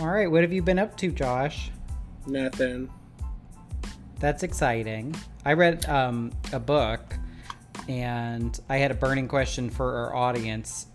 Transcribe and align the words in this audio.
All 0.00 0.06
right, 0.08 0.30
what 0.30 0.40
have 0.40 0.50
you 0.50 0.62
been 0.62 0.78
up 0.78 0.96
to, 0.96 1.10
Josh? 1.12 1.70
Nothing. 2.26 2.90
That's 4.18 4.42
exciting. 4.42 5.14
I 5.44 5.52
read 5.52 5.86
um, 5.90 6.32
a 6.54 6.58
book 6.58 7.02
and 7.86 8.58
I 8.70 8.78
had 8.78 8.90
a 8.90 8.94
burning 8.94 9.28
question 9.28 9.68
for 9.68 9.94
our 9.96 10.16
audience 10.16 10.86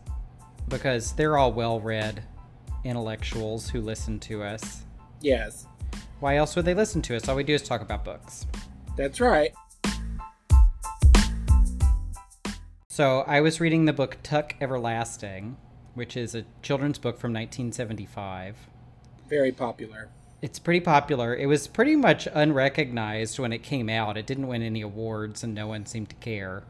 because 0.70 1.14
they're 1.14 1.38
all 1.38 1.54
well 1.54 1.80
read 1.80 2.24
intellectuals 2.84 3.70
who 3.70 3.80
listen 3.82 4.20
to 4.22 4.42
us. 4.42 4.86
Yes, 5.22 5.68
Why 6.20 6.38
else 6.38 6.56
would 6.56 6.66
they 6.66 6.74
listen 6.74 7.04
to 7.04 7.16
us? 7.16 7.28
All 7.30 7.36
we 7.36 7.44
do 7.44 7.54
is 7.54 7.62
talk 7.62 7.82
about 7.82 8.04
books. 8.06 8.48
that's 8.96 9.20
right. 9.22 9.52
So 12.90 13.20
I 13.28 13.42
was 13.42 13.60
reading 13.60 13.86
the 13.86 13.94
book 13.94 14.18
Tuck 14.24 14.56
Everlasting, 14.60 15.58
which 15.94 16.18
is 16.18 16.34
a 16.34 16.46
children's 16.64 16.98
book 16.98 17.20
from 17.20 17.34
1975. 17.34 18.56
Very 19.30 19.52
popular. 19.52 20.10
It's 20.42 20.60
pretty 20.60 20.82
popular. 20.82 21.36
It 21.36 21.48
was 21.48 21.68
pretty 21.68 21.96
much 21.96 22.28
unrecognized 22.32 23.40
when 23.40 23.52
it 23.52 23.64
came 23.64 23.90
out. 23.90 24.18
It 24.18 24.28
didn't 24.28 24.48
win 24.48 24.62
any 24.62 24.82
awards 24.82 25.44
and 25.44 25.56
no 25.56 25.68
one 25.68 25.86
seemed 25.86 26.10
to 26.10 26.16
care. 26.16 26.64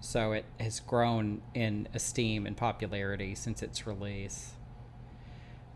So 0.00 0.32
it 0.32 0.44
has 0.60 0.78
grown 0.80 1.42
in 1.54 1.88
esteem 1.94 2.46
and 2.46 2.56
popularity 2.56 3.34
since 3.34 3.62
its 3.62 3.86
release. 3.86 4.52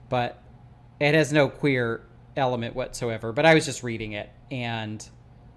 But 0.08 0.40
it 1.00 1.14
has 1.14 1.32
no 1.32 1.48
queer 1.48 2.02
element 2.36 2.76
whatsoever. 2.76 3.32
But 3.32 3.46
I 3.46 3.54
was 3.54 3.64
just 3.64 3.82
reading 3.82 4.12
it. 4.12 4.30
And 4.50 5.06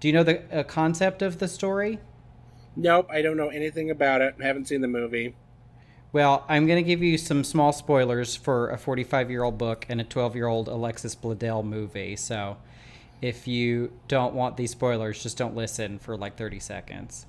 do 0.00 0.08
you 0.08 0.14
know 0.14 0.24
the 0.24 0.60
uh, 0.60 0.62
concept 0.64 1.22
of 1.22 1.38
the 1.38 1.46
story? 1.46 2.00
Nope, 2.74 3.08
I 3.10 3.22
don't 3.22 3.36
know 3.36 3.48
anything 3.48 3.90
about 3.90 4.20
it. 4.20 4.34
I 4.40 4.44
Haven't 4.44 4.66
seen 4.66 4.80
the 4.80 4.88
movie. 4.88 5.34
Well, 6.12 6.44
I'm 6.48 6.66
going 6.66 6.82
to 6.82 6.86
give 6.86 7.02
you 7.02 7.18
some 7.18 7.44
small 7.44 7.72
spoilers 7.72 8.36
for 8.36 8.70
a 8.70 8.78
45 8.78 9.30
year 9.30 9.42
old 9.42 9.58
book 9.58 9.86
and 9.88 10.00
a 10.00 10.04
12 10.04 10.36
year 10.36 10.46
old 10.46 10.68
Alexis 10.68 11.14
Bledel 11.14 11.64
movie. 11.64 12.16
So 12.16 12.56
if 13.20 13.46
you 13.48 13.92
don't 14.08 14.34
want 14.34 14.56
these 14.56 14.70
spoilers, 14.70 15.22
just 15.22 15.36
don't 15.36 15.56
listen 15.56 15.98
for 15.98 16.16
like 16.16 16.36
30 16.36 16.60
seconds. 16.60 17.26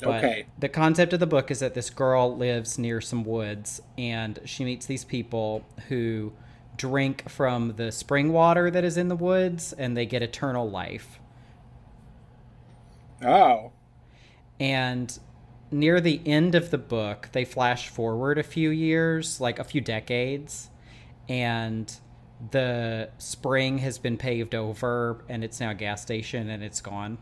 But 0.00 0.24
Okay. 0.24 0.46
The 0.58 0.68
concept 0.68 1.12
of 1.12 1.20
the 1.20 1.26
book 1.26 1.50
is 1.50 1.60
that 1.60 1.74
this 1.74 1.88
girl 1.90 2.36
lives 2.36 2.78
near 2.78 3.00
some 3.00 3.24
woods 3.24 3.80
and 3.96 4.38
she 4.44 4.64
meets 4.64 4.86
these 4.86 5.04
people 5.04 5.64
who 5.88 6.32
drink 6.76 7.28
from 7.28 7.76
the 7.76 7.90
spring 7.90 8.32
water 8.32 8.70
that 8.70 8.84
is 8.84 8.98
in 8.98 9.08
the 9.08 9.16
woods 9.16 9.72
and 9.72 9.96
they 9.96 10.04
get 10.04 10.22
eternal 10.22 10.68
life. 10.68 11.18
Oh, 13.22 13.72
And 14.60 15.18
near 15.70 16.00
the 16.00 16.20
end 16.24 16.54
of 16.54 16.70
the 16.70 16.78
book, 16.78 17.28
they 17.32 17.44
flash 17.44 17.88
forward 17.88 18.38
a 18.38 18.42
few 18.42 18.70
years, 18.70 19.40
like 19.40 19.58
a 19.58 19.64
few 19.64 19.80
decades, 19.80 20.70
and 21.28 21.92
the 22.50 23.08
spring 23.18 23.78
has 23.78 23.98
been 23.98 24.16
paved 24.16 24.54
over 24.54 25.24
and 25.28 25.42
it's 25.42 25.58
now 25.58 25.70
a 25.70 25.74
gas 25.74 26.02
station 26.02 26.50
and 26.50 26.62
it's 26.62 26.80
gone. 26.80 27.18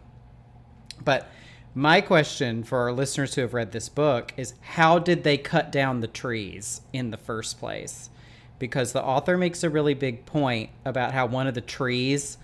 But 1.05 1.29
my 1.75 2.01
question 2.01 2.63
for 2.65 2.79
our 2.79 2.93
listeners 2.93 3.35
who 3.35 3.41
have 3.41 3.55
read 3.55 3.73
this 3.73 3.89
book 3.89 4.33
is 4.37 4.55
how 4.61 4.99
did 4.99 5.25
they 5.25 5.37
cut 5.39 5.73
down 5.73 6.01
the 6.01 6.09
trees 6.09 6.83
in 6.93 7.11
the 7.11 7.17
first 7.17 7.59
place? 7.59 8.11
Because 8.59 8.93
the 8.93 9.03
author 9.03 9.37
makes 9.37 9.63
a 9.63 9.71
really 9.71 9.95
big 9.95 10.27
point 10.27 10.71
about 10.85 11.13
how 11.13 11.27
one 11.27 11.47
of 11.47 11.55
the 11.55 11.61
trees 11.61 12.39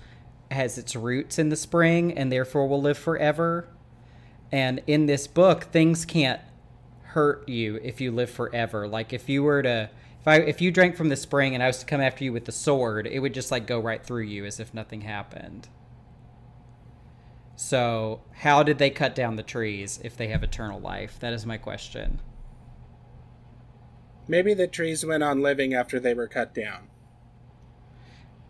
has 0.51 0.79
its 0.79 0.97
roots 0.97 1.39
in 1.39 1.49
the 1.49 1.57
spring 1.57 2.17
and 2.17 2.31
therefore 2.31 2.67
will 2.67 2.83
live 2.83 2.99
forever. 2.99 3.69
And 4.53 4.83
in 4.87 5.07
this 5.07 5.27
book, 5.27 5.65
things 5.65 6.05
can't 6.05 6.41
hurt 7.03 7.49
you 7.49 7.81
if 7.83 8.01
you 8.01 8.13
live 8.13 8.31
forever. 8.31 8.89
Like 8.89 9.13
if 9.13 9.29
you 9.29 9.43
were 9.43 9.63
to 9.63 9.91
if 10.21 10.29
I 10.29 10.37
if 10.37 10.61
you 10.61 10.71
drank 10.71 10.97
from 10.97 11.09
the 11.09 11.17
spring 11.17 11.55
and 11.55 11.63
I 11.63 11.67
was 11.67 11.79
to 11.79 11.87
come 11.87 12.01
after 12.01 12.25
you 12.25 12.33
with 12.33 12.45
the 12.45 12.53
sword, 12.53 13.07
it 13.07 13.21
would 13.21 13.35
just 13.35 13.51
like 13.51 13.67
go 13.67 13.81
right 13.81 14.05
through 14.05 14.25
you 14.25 14.45
as 14.45 14.61
if 14.61 14.75
nothing 14.75 15.03
happened. 15.03 15.69
So, 17.57 18.23
how 18.33 18.63
did 18.63 18.79
they 18.79 18.91
cut 18.91 19.15
down 19.15 19.37
the 19.37 19.43
trees 19.43 20.01
if 20.03 20.17
they 20.17 20.29
have 20.29 20.43
eternal 20.43 20.81
life? 20.81 21.19
That 21.21 21.35
is 21.35 21.47
my 21.47 21.59
question. 21.59 22.21
maybe 24.29 24.55
the 24.55 24.69
trees 24.69 25.05
went 25.05 25.25
on 25.25 25.43
living 25.43 25.75
after 25.75 26.01
they 26.01 26.15
were 26.15 26.29
cut 26.29 26.55
down. 26.55 26.90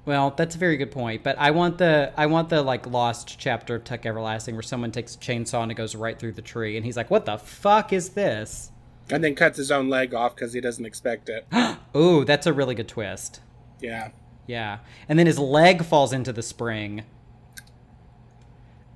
Well, 0.06 0.31
that's 0.37 0.55
a 0.55 0.59
very 0.59 0.77
good 0.77 0.91
point, 0.91 1.22
but 1.22 1.37
I 1.38 1.50
want 1.50 1.78
the 1.78 2.12
I 2.16 2.27
want 2.27 2.49
the 2.49 2.62
like 2.62 2.87
lost 2.87 3.38
chapter 3.38 3.75
of 3.77 3.84
Tuck 3.84 4.06
Everlasting 4.06 4.55
where 4.55 4.62
someone 4.62 4.91
takes 4.93 5.15
a 5.15 5.19
chainsaw 5.19 5.62
and 5.62 5.71
it 5.71 5.75
goes 5.75 5.94
right 5.94 6.19
through 6.19 6.33
the 6.33 6.43
tree 6.43 6.77
and 6.77 6.87
he's 6.87 6.97
like, 6.97 7.11
"What 7.11 7.27
the 7.27 7.37
fuck 7.37 7.93
is 7.93 8.11
this?" 8.11 8.72
And 9.11 9.22
then 9.22 9.34
cuts 9.34 9.59
his 9.59 9.71
own 9.71 9.88
leg 9.88 10.15
off 10.15 10.34
because 10.34 10.53
he 10.53 10.61
doesn't 10.61 10.84
expect 10.87 11.28
it. 11.28 11.47
Ooh, 11.97 12.25
that's 12.25 12.47
a 12.47 12.53
really 12.53 12.75
good 12.75 12.88
twist. 12.88 13.41
yeah. 13.81 14.11
Yeah. 14.47 14.78
And 15.09 15.16
then 15.19 15.27
his 15.28 15.38
leg 15.38 15.84
falls 15.84 16.12
into 16.12 16.32
the 16.32 16.43
spring 16.43 17.05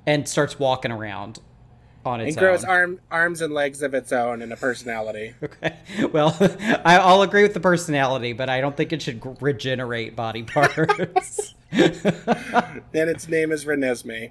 and 0.05 0.29
starts 0.29 0.59
walking 0.59 0.91
around 0.91 1.39
on 2.05 2.21
its 2.21 2.37
And 2.37 2.37
grows 2.39 2.65
own. 2.65 2.71
arm, 2.71 3.01
arms 3.11 3.41
and 3.41 3.53
legs 3.55 3.83
of 3.83 3.95
its 3.95 4.13
own 4.13 4.43
and 4.43 4.53
a 4.53 4.57
personality. 4.57 5.35
Okay. 5.43 5.77
Well, 6.13 6.37
I, 6.41 6.97
I'll 6.99 7.23
agree 7.23 7.43
with 7.43 7.55
the 7.55 7.61
personality, 7.61 8.33
but 8.33 8.49
I 8.49 8.61
don't 8.61 8.77
think 8.77 8.93
it 8.93 9.03
should 9.03 9.21
regenerate 9.43 10.15
body 10.17 10.43
parts. 10.45 11.55
then 11.71 13.09
its 13.09 13.29
name 13.29 13.51
is 13.53 13.65
Renesmee. 13.65 14.31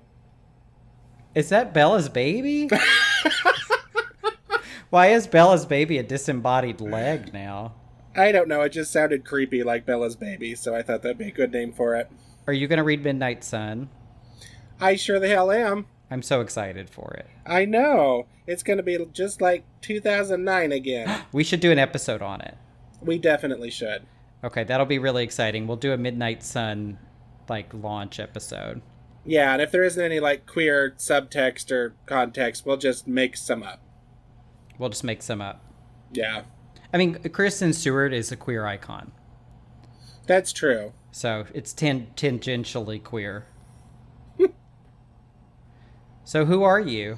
is 1.36 1.50
that 1.50 1.74
Bella's 1.74 2.10
baby? 2.10 2.70
Why 4.90 5.08
is 5.08 5.26
Bella's 5.28 5.66
baby 5.66 5.98
a 5.98 6.04
disembodied 6.04 6.80
leg 6.80 7.34
now? 7.34 7.74
I 8.16 8.32
don't 8.32 8.48
know, 8.48 8.62
it 8.62 8.70
just 8.70 8.92
sounded 8.92 9.26
creepy 9.26 9.64
like 9.64 9.88
Bella's 9.88 10.16
baby, 10.16 10.54
so 10.54 10.76
I 10.76 10.84
thought 10.84 11.02
that'd 11.02 11.18
be 11.18 11.30
a 11.30 11.32
good 11.32 11.52
name 11.52 11.74
for 11.74 11.96
it. 11.96 12.10
Are 12.46 12.54
you 12.54 12.68
going 12.68 12.78
to 12.78 12.84
read 12.84 13.04
Midnight 13.04 13.44
Sun? 13.44 13.90
I 14.80 14.96
sure 14.96 15.20
the 15.20 15.30
hell 15.30 15.50
am. 15.52 15.88
I'm 16.14 16.22
so 16.22 16.42
excited 16.42 16.92
for 16.92 17.12
it. 17.16 17.26
I 17.44 17.66
know. 17.66 18.28
It's 18.46 18.62
going 18.62 18.78
to 18.78 18.84
be 18.84 19.04
just 19.14 19.42
like 19.42 19.66
2009 19.82 20.72
again. 20.72 21.22
We 21.34 21.44
should 21.44 21.60
do 21.60 21.72
an 21.72 21.80
episode 21.80 22.22
on 22.22 22.40
it. 22.42 22.56
we 23.02 23.18
definitely 23.18 23.72
should. 23.72 24.06
Okay, 24.44 24.64
that'll 24.64 24.86
be 24.86 25.00
really 25.00 25.24
exciting. 25.24 25.66
We'll 25.66 25.78
do 25.78 25.92
a 25.92 25.98
Midnight 25.98 26.44
Sun 26.44 27.00
like 27.50 27.74
launch 27.74 28.20
episode. 28.20 28.84
Yeah, 29.26 29.54
and 29.54 29.62
if 29.64 29.72
there 29.72 29.84
isn't 29.84 30.04
any 30.04 30.20
like 30.20 30.46
queer 30.46 30.94
subtext 31.00 31.72
or 31.72 31.96
context, 32.06 32.64
we'll 32.64 32.78
just 32.78 33.08
make 33.08 33.36
some 33.36 33.64
up. 33.64 33.80
We'll 34.78 34.90
just 34.90 35.04
make 35.04 35.24
some 35.24 35.42
up. 35.42 35.66
Yeah, 36.12 36.44
I 36.94 36.98
mean, 37.00 37.16
Kristen 37.30 37.74
Stewart 37.74 38.14
is 38.14 38.32
a 38.32 38.36
queer 38.36 38.68
icon, 38.68 39.14
that's 40.28 40.54
true. 40.54 40.94
so 41.12 41.46
it's 41.56 41.74
tan- 41.74 42.12
tangentially 42.16 43.04
queer. 43.04 43.48
So 46.24 46.46
who 46.46 46.64
are 46.64 46.80
you? 46.80 47.18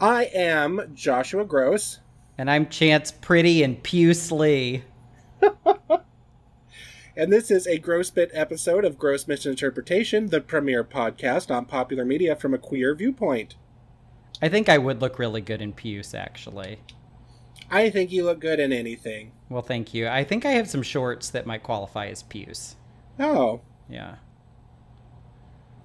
I 0.00 0.24
am 0.34 0.92
Joshua 0.94 1.44
Gross, 1.44 2.00
And 2.36 2.50
I'm 2.50 2.68
Chance 2.68 3.12
Pretty 3.12 3.62
and 3.62 3.82
Puce 3.82 4.32
Lee. 4.32 4.82
and 7.16 7.32
this 7.32 7.50
is 7.50 7.66
a 7.66 7.78
Gross 7.78 8.10
Bit 8.10 8.30
episode 8.32 8.84
of 8.84 8.98
Gross 8.98 9.28
Misinterpretation, 9.28 10.28
the 10.28 10.40
premier 10.40 10.82
podcast 10.82 11.54
on 11.54 11.66
popular 11.66 12.04
media 12.04 12.34
from 12.34 12.52
a 12.52 12.58
queer 12.58 12.94
viewpoint. 12.94 13.54
I 14.40 14.48
think 14.48 14.68
I 14.68 14.78
would 14.78 15.00
look 15.00 15.18
really 15.18 15.40
good 15.40 15.62
in 15.62 15.72
Puce, 15.72 16.14
actually. 16.14 16.80
I 17.70 17.90
think 17.90 18.10
you 18.10 18.24
look 18.24 18.40
good 18.40 18.58
in 18.58 18.72
anything. 18.72 19.32
Well, 19.48 19.62
thank 19.62 19.94
you. 19.94 20.08
I 20.08 20.24
think 20.24 20.44
I 20.44 20.50
have 20.52 20.68
some 20.68 20.82
shorts 20.82 21.30
that 21.30 21.46
might 21.46 21.62
qualify 21.62 22.08
as 22.08 22.22
Puce. 22.24 22.74
Oh, 23.20 23.60
Yeah. 23.88 24.16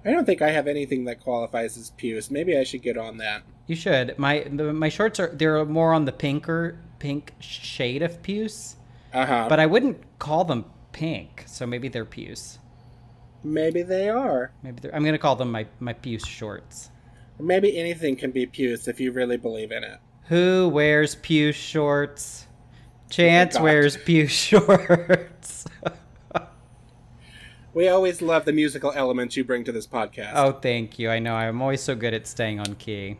I 0.04 0.10
don't 0.12 0.24
think 0.24 0.42
I 0.42 0.50
have 0.50 0.66
anything 0.66 1.04
that 1.06 1.20
qualifies 1.20 1.76
as 1.76 1.90
puce. 1.90 2.30
Maybe 2.30 2.56
I 2.56 2.64
should 2.64 2.82
get 2.82 2.96
on 2.96 3.18
that. 3.18 3.42
You 3.66 3.76
should. 3.76 4.18
My 4.18 4.46
the, 4.50 4.72
my 4.72 4.88
shorts 4.88 5.20
are 5.20 5.28
they're 5.28 5.64
more 5.64 5.92
on 5.92 6.04
the 6.04 6.12
pinker 6.12 6.78
pink 6.98 7.32
shade 7.40 8.02
of 8.02 8.22
Puce, 8.22 8.76
Uh 9.12 9.26
huh. 9.26 9.46
but 9.48 9.60
I 9.60 9.66
wouldn't 9.66 10.00
call 10.18 10.44
them 10.44 10.64
pink. 10.92 11.44
So 11.46 11.66
maybe 11.66 11.88
they're 11.88 12.04
Puce. 12.04 12.58
Maybe 13.44 13.82
they 13.82 14.08
are. 14.08 14.52
Maybe 14.62 14.80
they're, 14.80 14.94
I'm 14.94 15.04
gonna 15.04 15.18
call 15.18 15.36
them 15.36 15.50
my 15.52 15.66
my 15.80 15.92
Puce 15.92 16.26
shorts. 16.26 16.90
Or 17.38 17.44
maybe 17.44 17.76
anything 17.78 18.16
can 18.16 18.30
be 18.32 18.46
puce 18.46 18.88
if 18.88 18.98
you 18.98 19.12
really 19.12 19.36
believe 19.36 19.70
in 19.70 19.84
it. 19.84 19.98
Who 20.24 20.68
wears 20.68 21.14
Puce 21.16 21.54
shorts? 21.56 22.46
Chance 23.10 23.54
God. 23.54 23.62
wears 23.62 23.96
Puce 23.96 24.30
shorts. 24.32 25.66
We 27.74 27.88
always 27.88 28.22
love 28.22 28.44
the 28.44 28.52
musical 28.52 28.92
elements 28.92 29.36
you 29.36 29.44
bring 29.44 29.64
to 29.64 29.72
this 29.72 29.86
podcast. 29.86 30.32
oh, 30.34 30.52
thank 30.52 30.98
you. 30.98 31.10
I 31.10 31.18
know 31.18 31.34
I'm 31.34 31.60
always 31.60 31.82
so 31.82 31.94
good 31.94 32.14
at 32.14 32.26
staying 32.26 32.60
on 32.60 32.74
key. 32.76 33.18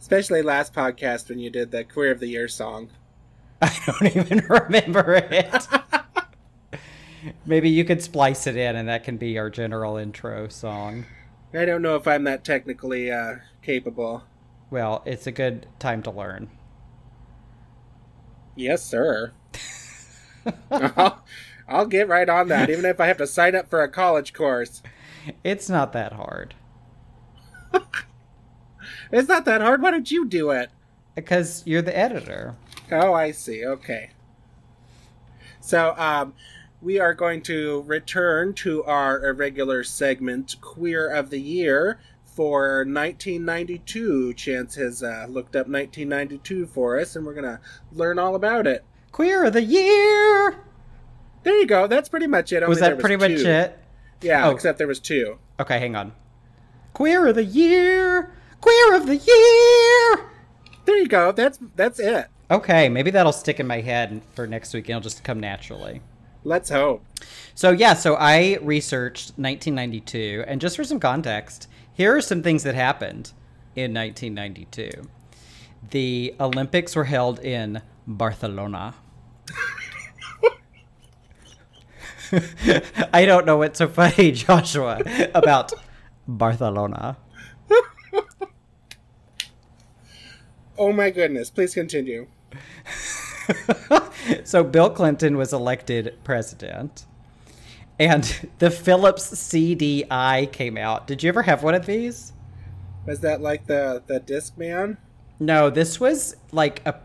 Especially 0.00 0.42
last 0.42 0.74
podcast 0.74 1.28
when 1.28 1.38
you 1.38 1.50
did 1.50 1.70
the 1.70 1.84
Queer 1.84 2.12
of 2.12 2.20
the 2.20 2.28
Year 2.28 2.48
song. 2.48 2.90
I 3.62 3.76
don't 3.86 4.16
even 4.16 4.38
remember 4.48 5.14
it. 5.14 5.66
Maybe 7.44 7.68
you 7.68 7.84
could 7.84 8.02
splice 8.02 8.46
it 8.46 8.56
in, 8.56 8.76
and 8.76 8.88
that 8.88 9.02
can 9.04 9.16
be 9.16 9.38
our 9.38 9.50
general 9.50 9.96
intro 9.96 10.48
song. 10.48 11.04
I 11.52 11.64
don't 11.64 11.82
know 11.82 11.96
if 11.96 12.06
I'm 12.06 12.24
that 12.24 12.44
technically 12.44 13.10
uh, 13.10 13.36
capable. 13.62 14.22
Well, 14.70 15.02
it's 15.06 15.26
a 15.26 15.32
good 15.32 15.66
time 15.78 16.02
to 16.02 16.10
learn. 16.10 16.50
Yes, 18.54 18.84
sir. 18.84 19.32
I'll, 21.68 21.86
get 21.86 22.08
right 22.08 22.28
on 22.28 22.48
that, 22.48 22.70
even 22.70 22.84
if 22.84 23.00
I 23.00 23.06
have 23.06 23.18
to 23.18 23.26
sign 23.26 23.54
up 23.54 23.68
for 23.68 23.82
a 23.82 23.88
college 23.88 24.32
course. 24.32 24.82
It's 25.44 25.68
not 25.68 25.92
that 25.92 26.12
hard. 26.14 26.54
It's 29.10 29.28
not 29.28 29.44
that 29.46 29.60
hard. 29.60 29.80
Why 29.82 29.90
don't 29.90 30.10
you 30.10 30.26
do 30.26 30.50
it? 30.50 30.70
Because 31.14 31.62
you're 31.66 31.82
the 31.82 31.96
editor. 31.96 32.56
Oh, 32.92 33.14
I 33.14 33.30
see. 33.30 33.64
Okay. 33.64 34.10
So, 35.60 35.94
um, 35.96 36.34
we 36.80 37.00
are 37.00 37.14
going 37.14 37.42
to 37.42 37.82
return 37.86 38.54
to 38.54 38.84
our 38.84 39.24
irregular 39.24 39.82
segment, 39.82 40.56
Queer 40.60 41.10
of 41.10 41.30
the 41.30 41.40
Year, 41.40 41.98
for 42.24 42.84
1992. 42.84 44.34
Chance 44.34 44.76
has 44.76 45.02
uh, 45.02 45.26
looked 45.28 45.56
up 45.56 45.66
1992 45.66 46.66
for 46.66 46.98
us, 46.98 47.16
and 47.16 47.26
we're 47.26 47.34
going 47.34 47.44
to 47.44 47.60
learn 47.92 48.18
all 48.18 48.34
about 48.34 48.66
it. 48.66 48.84
Queer 49.10 49.46
of 49.46 49.54
the 49.54 49.64
year. 49.64 50.67
There 51.42 51.56
you 51.56 51.66
go. 51.66 51.86
That's 51.86 52.08
pretty 52.08 52.26
much 52.26 52.52
it. 52.52 52.66
Was 52.68 52.80
that 52.80 52.88
there 52.90 52.96
pretty 52.96 53.16
much 53.16 53.42
it? 53.44 53.78
Yeah, 54.20 54.46
Oh. 54.48 54.50
except 54.50 54.78
there 54.78 54.86
was 54.88 55.00
two. 55.00 55.38
Okay, 55.60 55.78
hang 55.78 55.94
on. 55.96 56.12
Queer 56.92 57.28
of 57.28 57.34
the 57.36 57.44
year. 57.44 58.30
Queer 58.60 58.94
of 58.94 59.06
the 59.06 59.16
year. 59.16 60.26
There 60.84 60.96
you 60.96 61.06
go. 61.08 61.32
That's 61.32 61.58
that's 61.76 62.00
it. 62.00 62.26
Okay, 62.50 62.88
maybe 62.88 63.10
that'll 63.10 63.32
stick 63.32 63.60
in 63.60 63.66
my 63.66 63.80
head 63.80 64.22
for 64.34 64.46
next 64.46 64.72
week 64.74 64.86
and 64.88 64.96
it'll 64.96 65.02
just 65.02 65.22
come 65.22 65.38
naturally. 65.38 66.00
Let's 66.44 66.70
hope. 66.70 67.04
So 67.54 67.70
yeah, 67.70 67.94
so 67.94 68.16
I 68.18 68.58
researched 68.62 69.30
1992, 69.36 70.44
and 70.46 70.60
just 70.60 70.76
for 70.76 70.84
some 70.84 70.98
context, 70.98 71.68
here 71.92 72.16
are 72.16 72.20
some 72.20 72.42
things 72.42 72.62
that 72.62 72.74
happened 72.74 73.32
in 73.76 73.92
1992. 73.92 75.08
The 75.90 76.34
Olympics 76.40 76.96
were 76.96 77.04
held 77.04 77.38
in 77.40 77.82
Barcelona. 78.06 78.94
I 83.12 83.24
don't 83.24 83.46
know 83.46 83.56
what's 83.56 83.78
so 83.78 83.88
funny, 83.88 84.32
Joshua, 84.32 85.02
about 85.34 85.72
Barcelona. 86.26 87.16
Oh 90.78 90.92
my 90.92 91.10
goodness. 91.10 91.50
Please 91.50 91.74
continue. 91.74 92.28
so 94.44 94.62
Bill 94.62 94.90
Clinton 94.90 95.36
was 95.36 95.52
elected 95.52 96.16
president, 96.22 97.06
and 97.98 98.48
the 98.58 98.70
Philips 98.70 99.30
CDI 99.32 100.52
came 100.52 100.76
out. 100.76 101.06
Did 101.06 101.22
you 101.22 101.28
ever 101.28 101.42
have 101.42 101.62
one 101.62 101.74
of 101.74 101.86
these? 101.86 102.32
Was 103.06 103.20
that 103.20 103.40
like 103.40 103.66
the 103.66 104.02
the 104.06 104.20
disc 104.20 104.56
man? 104.56 104.98
No, 105.40 105.70
this 105.70 105.98
was 105.98 106.36
like 106.52 106.82
a 106.86 107.00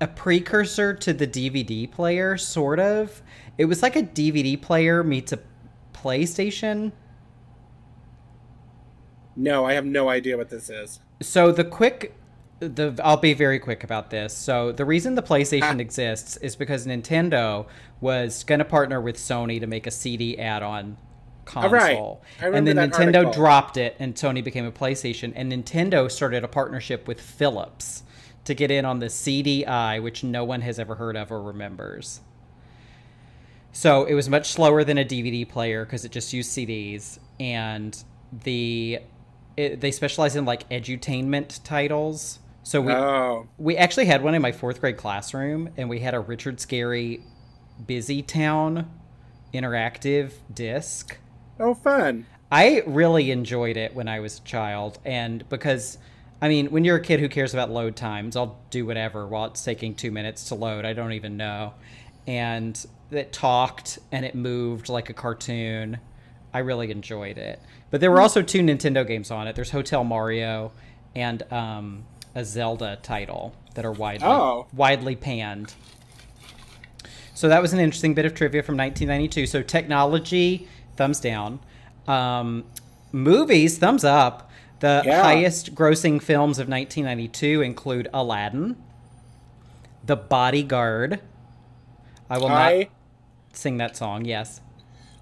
a 0.00 0.06
precursor 0.06 0.94
to 0.94 1.12
the 1.12 1.26
DVD 1.26 1.90
player, 1.90 2.36
sort 2.36 2.78
of. 2.78 3.22
It 3.56 3.64
was 3.64 3.82
like 3.82 3.96
a 3.96 4.02
DVD 4.02 4.60
player 4.60 5.02
meets 5.02 5.32
a 5.32 5.40
PlayStation. 5.92 6.92
No, 9.36 9.64
I 9.64 9.74
have 9.74 9.84
no 9.84 10.08
idea 10.08 10.36
what 10.36 10.48
this 10.50 10.68
is. 10.70 11.00
So 11.20 11.52
the 11.52 11.64
quick 11.64 12.14
the 12.60 12.98
I'll 13.04 13.16
be 13.16 13.34
very 13.34 13.58
quick 13.60 13.84
about 13.84 14.10
this. 14.10 14.36
So 14.36 14.72
the 14.72 14.84
reason 14.84 15.14
the 15.14 15.22
PlayStation 15.22 15.76
Ah. 15.76 15.80
exists 15.80 16.36
is 16.38 16.56
because 16.56 16.86
Nintendo 16.86 17.66
was 18.00 18.42
going 18.44 18.58
to 18.58 18.64
partner 18.64 19.00
with 19.00 19.16
Sony 19.16 19.60
to 19.60 19.66
make 19.68 19.86
a 19.86 19.92
CD 19.92 20.38
add-on 20.38 20.96
console. 21.44 22.20
right. 22.42 22.52
And 22.54 22.66
then 22.66 22.76
Nintendo 22.76 23.18
article. 23.26 23.32
dropped 23.32 23.76
it 23.76 23.94
and 24.00 24.14
Sony 24.14 24.42
became 24.42 24.64
a 24.66 24.72
PlayStation 24.72 25.32
and 25.36 25.52
Nintendo 25.52 26.10
started 26.10 26.42
a 26.44 26.48
partnership 26.48 27.06
with 27.06 27.20
Philips 27.20 28.02
to 28.44 28.54
get 28.54 28.70
in 28.70 28.84
on 28.84 28.98
the 28.98 29.06
CDI 29.06 30.02
which 30.02 30.24
no 30.24 30.44
one 30.44 30.62
has 30.62 30.78
ever 30.78 30.94
heard 30.94 31.16
of 31.16 31.30
or 31.30 31.42
remembers. 31.42 32.20
So 33.72 34.04
it 34.04 34.14
was 34.14 34.28
much 34.28 34.50
slower 34.50 34.82
than 34.84 34.98
a 34.98 35.04
DVD 35.04 35.48
player 35.48 35.84
because 35.84 36.04
it 36.04 36.10
just 36.10 36.32
used 36.32 36.50
CDs, 36.50 37.18
and 37.38 38.02
the 38.44 39.00
it, 39.56 39.80
they 39.80 39.90
specialize 39.90 40.36
in 40.36 40.44
like 40.44 40.68
edutainment 40.70 41.62
titles. 41.64 42.38
So 42.62 42.80
we 42.80 42.92
Oh, 42.92 43.46
we 43.58 43.76
actually 43.76 44.06
had 44.06 44.22
one 44.22 44.34
in 44.34 44.42
my 44.42 44.52
fourth 44.52 44.80
grade 44.80 44.96
classroom, 44.96 45.70
and 45.76 45.88
we 45.88 46.00
had 46.00 46.14
a 46.14 46.20
Richard 46.20 46.58
Scarry 46.58 47.22
Busy 47.86 48.22
Town 48.22 48.90
interactive 49.54 50.32
disc. 50.52 51.16
oh, 51.60 51.74
fun. 51.74 52.26
I 52.50 52.82
really 52.86 53.30
enjoyed 53.30 53.76
it 53.76 53.94
when 53.94 54.08
I 54.08 54.20
was 54.20 54.38
a 54.38 54.42
child, 54.42 54.98
and 55.04 55.46
because, 55.48 55.98
I 56.40 56.48
mean, 56.48 56.70
when 56.70 56.84
you're 56.84 56.96
a 56.96 57.02
kid 57.02 57.18
who 57.20 57.28
cares 57.28 57.52
about 57.52 57.70
load 57.70 57.96
times, 57.96 58.36
I'll 58.36 58.58
do 58.70 58.86
whatever 58.86 59.26
while 59.26 59.46
it's 59.46 59.64
taking 59.64 59.94
two 59.94 60.10
minutes 60.10 60.48
to 60.48 60.54
load. 60.54 60.84
I 60.84 60.92
don't 60.92 61.12
even 61.12 61.36
know. 61.36 61.74
And 62.26 62.84
it 63.10 63.32
talked 63.32 63.98
and 64.12 64.24
it 64.24 64.34
moved 64.34 64.88
like 64.88 65.10
a 65.10 65.14
cartoon. 65.14 65.98
I 66.54 66.60
really 66.60 66.90
enjoyed 66.90 67.38
it. 67.38 67.60
But 67.90 68.00
there 68.00 68.10
were 68.10 68.20
also 68.20 68.42
two 68.42 68.60
Nintendo 68.60 69.06
games 69.06 69.30
on 69.30 69.48
it. 69.48 69.56
There's 69.56 69.70
Hotel 69.70 70.04
Mario 70.04 70.72
and 71.16 71.42
um, 71.52 72.04
a 72.34 72.44
Zelda 72.44 72.98
title 73.02 73.54
that 73.74 73.84
are 73.84 73.92
widely 73.92 74.26
Oh. 74.28 74.66
widely 74.72 75.16
panned. 75.16 75.74
So 77.34 77.48
that 77.48 77.62
was 77.62 77.72
an 77.72 77.80
interesting 77.80 78.14
bit 78.14 78.26
of 78.26 78.34
trivia 78.34 78.62
from 78.62 78.76
1992. 78.76 79.46
So 79.46 79.62
technology, 79.62 80.68
thumbs 80.96 81.20
down. 81.20 81.60
Um, 82.06 82.64
movies, 83.12 83.78
thumbs 83.78 84.04
up. 84.04 84.47
The 84.80 85.02
Yeah. 85.04 85.22
highest 85.22 85.74
grossing 85.74 86.22
films 86.22 86.58
of 86.58 86.68
1992 86.68 87.62
include 87.62 88.08
Aladdin, 88.12 88.76
The 90.04 90.16
Bodyguard. 90.16 91.20
I 92.30 92.38
will 92.38 92.46
I 92.48 92.78
not 92.78 92.86
sing 93.52 93.78
that 93.78 93.96
song. 93.96 94.24
Yes. 94.24 94.60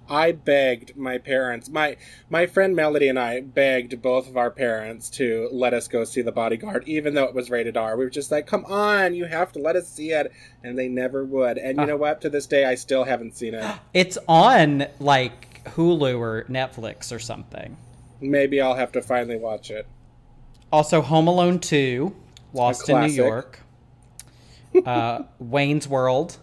I 0.09 0.31
begged 0.31 0.95
my 0.95 1.17
parents. 1.17 1.67
My 1.69 1.97
my 2.29 2.45
friend 2.45 2.73
Melody 2.75 3.09
and 3.09 3.19
I 3.19 3.41
begged 3.41 4.01
both 4.01 4.29
of 4.29 4.37
our 4.37 4.49
parents 4.49 5.09
to 5.11 5.49
let 5.51 5.73
us 5.73 5.89
go 5.89 6.05
see 6.05 6.21
The 6.21 6.31
Bodyguard, 6.31 6.83
even 6.87 7.13
though 7.13 7.25
it 7.25 7.33
was 7.33 7.49
rated 7.49 7.75
R. 7.75 7.97
We 7.97 8.05
were 8.05 8.09
just 8.09 8.31
like, 8.31 8.47
"Come 8.47 8.63
on, 8.65 9.15
you 9.15 9.25
have 9.25 9.51
to 9.53 9.59
let 9.59 9.75
us 9.75 9.89
see 9.89 10.11
it," 10.11 10.31
and 10.63 10.77
they 10.79 10.87
never 10.87 11.25
would. 11.25 11.57
And 11.57 11.77
you 11.77 11.83
Ah. 11.83 11.87
know 11.87 11.97
what? 11.97 12.21
To 12.21 12.29
this 12.29 12.45
day, 12.45 12.63
I 12.63 12.75
still 12.75 13.03
haven't 13.03 13.35
seen 13.35 13.53
it. 13.53 13.65
It's 13.93 14.17
on 14.29 14.85
like 15.01 15.61
Hulu 15.75 16.17
or 16.19 16.43
Netflix 16.49 17.13
or 17.13 17.19
something. 17.19 17.75
Maybe 18.19 18.59
I'll 18.61 18.75
have 18.75 18.91
to 18.93 19.01
finally 19.01 19.37
watch 19.37 19.69
it. 19.69 19.87
Also, 20.71 21.01
Home 21.01 21.27
Alone 21.27 21.59
2, 21.59 22.15
Lost 22.53 22.89
in 22.89 22.99
New. 23.01 23.07
York, 23.07 23.59
uh, 24.85 25.23
Wayne's 25.39 25.87
World, 25.87 26.37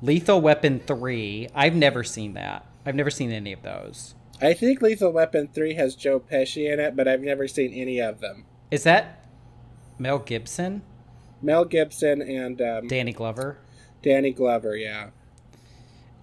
Lethal 0.00 0.40
Weapon 0.40 0.80
3. 0.80 1.48
I've 1.54 1.74
never 1.74 2.04
seen 2.04 2.34
that. 2.34 2.64
I've 2.84 2.94
never 2.94 3.10
seen 3.10 3.32
any 3.32 3.52
of 3.52 3.62
those. 3.62 4.14
I 4.40 4.52
think 4.52 4.80
Lethal 4.82 5.12
Weapon 5.12 5.48
three 5.48 5.74
has 5.74 5.94
Joe 5.94 6.20
Pesci 6.20 6.70
in 6.70 6.78
it, 6.78 6.94
but 6.94 7.08
I've 7.08 7.22
never 7.22 7.48
seen 7.48 7.72
any 7.72 8.00
of 8.00 8.20
them. 8.20 8.44
Is 8.70 8.82
that 8.84 9.24
Mel 9.98 10.18
Gibson? 10.18 10.82
Mel 11.40 11.64
Gibson 11.64 12.20
and 12.20 12.60
um, 12.60 12.86
Danny 12.86 13.12
Glover? 13.12 13.58
Danny 14.02 14.32
Glover. 14.32 14.76
Yeah, 14.76 15.08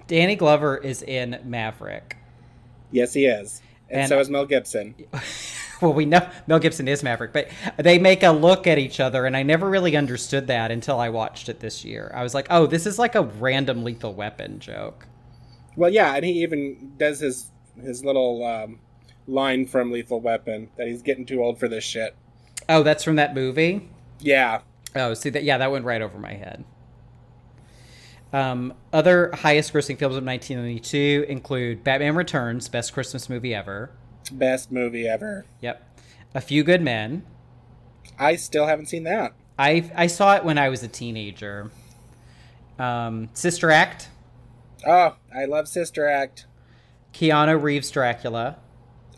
Danny 0.08 0.36
Glover 0.36 0.78
is 0.78 1.02
in 1.02 1.40
Maverick. 1.44 2.18
yes, 2.92 3.14
he 3.14 3.26
is, 3.26 3.62
and, 3.94 4.02
And- 4.02 4.10
so 4.10 4.20
is 4.20 4.30
Mel 4.30 4.46
Gibson. 4.46 4.96
well, 5.82 5.94
we 5.94 6.06
know 6.06 6.28
Mel 6.48 6.60
Gibson 6.60 6.88
is 6.88 7.04
Maverick, 7.04 7.32
but 7.32 7.50
they 7.78 8.00
make 8.00 8.24
a 8.24 8.32
look 8.32 8.68
at 8.68 8.78
each 8.78 9.00
other, 9.00 9.26
and 9.26 9.38
I 9.38 9.44
never 9.44 9.70
really 9.70 9.96
understood 9.96 10.48
that 10.48 10.72
until 10.72 11.00
I 11.00 11.10
watched 11.10 11.48
it 11.48 11.60
this 11.60 11.86
year. 11.86 12.12
I 12.16 12.24
was 12.24 12.34
like, 12.34 12.48
oh, 12.50 12.66
this 12.66 12.86
is 12.86 12.98
like 13.00 13.16
a 13.16 13.22
random 13.22 13.84
Lethal 13.84 14.14
Weapon 14.14 14.60
joke. 14.60 15.08
Well, 15.76 15.90
yeah, 15.92 16.16
and 16.16 16.26
he 16.26 16.44
even 16.44 16.94
does 16.98 17.20
his 17.20 17.50
his 17.82 18.04
little 18.04 18.46
um, 18.46 18.80
line 19.28 19.66
from 19.66 19.92
Lethal 19.92 20.20
Weapon 20.22 20.70
that 20.78 20.88
he's 20.88 21.02
getting 21.02 21.26
too 21.26 21.42
old 21.44 21.60
for 21.60 21.68
this 21.68 21.84
shit. 21.84 22.16
Oh, 22.70 22.84
that's 22.84 23.04
from 23.04 23.16
that 23.16 23.34
movie? 23.34 23.90
Yeah, 24.20 24.62
Oh, 24.96 25.14
see 25.16 25.30
that? 25.32 25.44
Yeah, 25.44 25.58
that 25.58 25.72
went 25.72 25.86
right 25.86 26.02
over 26.02 26.20
my 26.20 26.34
head. 26.34 26.64
Um, 28.34 28.74
other 28.92 29.32
highest 29.34 29.72
grossing 29.74 29.98
films 29.98 30.16
of 30.16 30.24
1992 30.26 31.26
include 31.30 31.84
Batman 31.84 32.16
Returns, 32.16 32.68
best 32.68 32.92
Christmas 32.94 33.30
movie 33.30 33.54
ever. 33.54 33.92
best 34.32 34.72
movie 34.72 35.08
ever. 35.08 35.46
Yep. 35.62 36.00
A 36.34 36.42
Few 36.42 36.64
Good 36.64 36.82
Men. 36.82 37.24
I 38.18 38.36
still 38.36 38.66
haven't 38.66 38.88
seen 38.88 39.04
that. 39.04 39.34
I 39.60 39.92
I 39.96 40.08
saw 40.08 40.36
it 40.36 40.44
when 40.44 40.58
I 40.58 40.70
was 40.70 40.82
a 40.82 40.88
teenager. 40.88 41.70
Um, 42.80 43.30
Sister 43.34 43.70
Act. 43.70 44.10
Oh, 44.86 45.16
I 45.34 45.46
love 45.46 45.68
Sister 45.68 46.08
Act. 46.08 46.48
Keanu 47.14 47.62
Reeves 47.62 47.92
Dracula. 47.92 48.58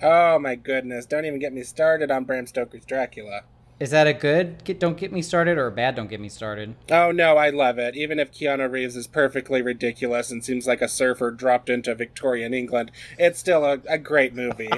Oh 0.03 0.37
my 0.39 0.55
goodness! 0.55 1.05
Don't 1.05 1.23
even 1.23 1.39
get 1.39 1.53
me 1.53 1.63
started 1.63 2.11
on 2.11 2.25
Bram 2.25 2.47
Stoker's 2.47 2.83
Dracula. 2.85 3.43
Is 3.77 3.89
that 3.89 4.07
a 4.07 4.13
good 4.13 4.63
get, 4.63 4.79
don't 4.79 4.95
get 4.95 5.11
me 5.11 5.21
started 5.21 5.57
or 5.57 5.67
a 5.67 5.71
bad 5.71 5.95
don't 5.95 6.09
get 6.09 6.21
me 6.21 6.29
started? 6.29 6.75
Oh 6.89 7.11
no, 7.11 7.35
I 7.35 7.49
love 7.49 7.77
it. 7.77 7.97
Even 7.97 8.19
if 8.19 8.31
Keanu 8.31 8.71
Reeves 8.71 8.95
is 8.95 9.05
perfectly 9.05 9.61
ridiculous 9.61 10.31
and 10.31 10.45
seems 10.45 10.65
like 10.65 10.81
a 10.81 10.87
surfer 10.87 11.29
dropped 11.29 11.69
into 11.69 11.93
Victorian 11.93 12.53
England, 12.53 12.89
it's 13.19 13.37
still 13.37 13.65
a, 13.65 13.81
a 13.89 13.97
great 13.97 14.33
movie. 14.33 14.69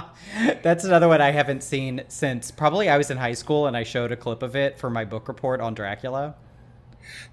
That's 0.62 0.84
another 0.84 1.08
one 1.08 1.22
I 1.22 1.30
haven't 1.30 1.62
seen 1.62 2.02
since 2.08 2.50
probably 2.50 2.90
I 2.90 2.98
was 2.98 3.10
in 3.10 3.16
high 3.16 3.32
school 3.32 3.66
and 3.66 3.74
I 3.74 3.84
showed 3.84 4.12
a 4.12 4.16
clip 4.16 4.42
of 4.42 4.54
it 4.54 4.78
for 4.78 4.90
my 4.90 5.06
book 5.06 5.28
report 5.28 5.62
on 5.62 5.72
Dracula. 5.72 6.34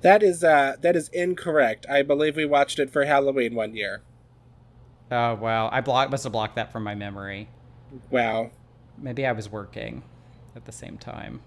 That 0.02 0.24
is 0.24 0.42
uh 0.42 0.78
that 0.80 0.96
is 0.96 1.10
incorrect. 1.10 1.86
I 1.90 2.02
believe 2.02 2.38
we 2.38 2.46
watched 2.46 2.80
it 2.80 2.90
for 2.90 3.04
Halloween 3.04 3.56
one 3.56 3.76
year. 3.76 4.04
Oh 5.12 5.36
wow, 5.36 5.70
I 5.70 5.82
block 5.82 6.12
must 6.12 6.24
have 6.24 6.32
blocked 6.32 6.56
that 6.56 6.72
from 6.72 6.86
my 6.86 6.96
memory. 6.96 7.50
Wow. 8.10 8.52
Maybe 8.98 9.26
I 9.26 9.34
was 9.34 9.50
working 9.50 10.04
at 10.60 10.66
the 10.66 10.72
same 10.72 10.98
time. 10.98 11.42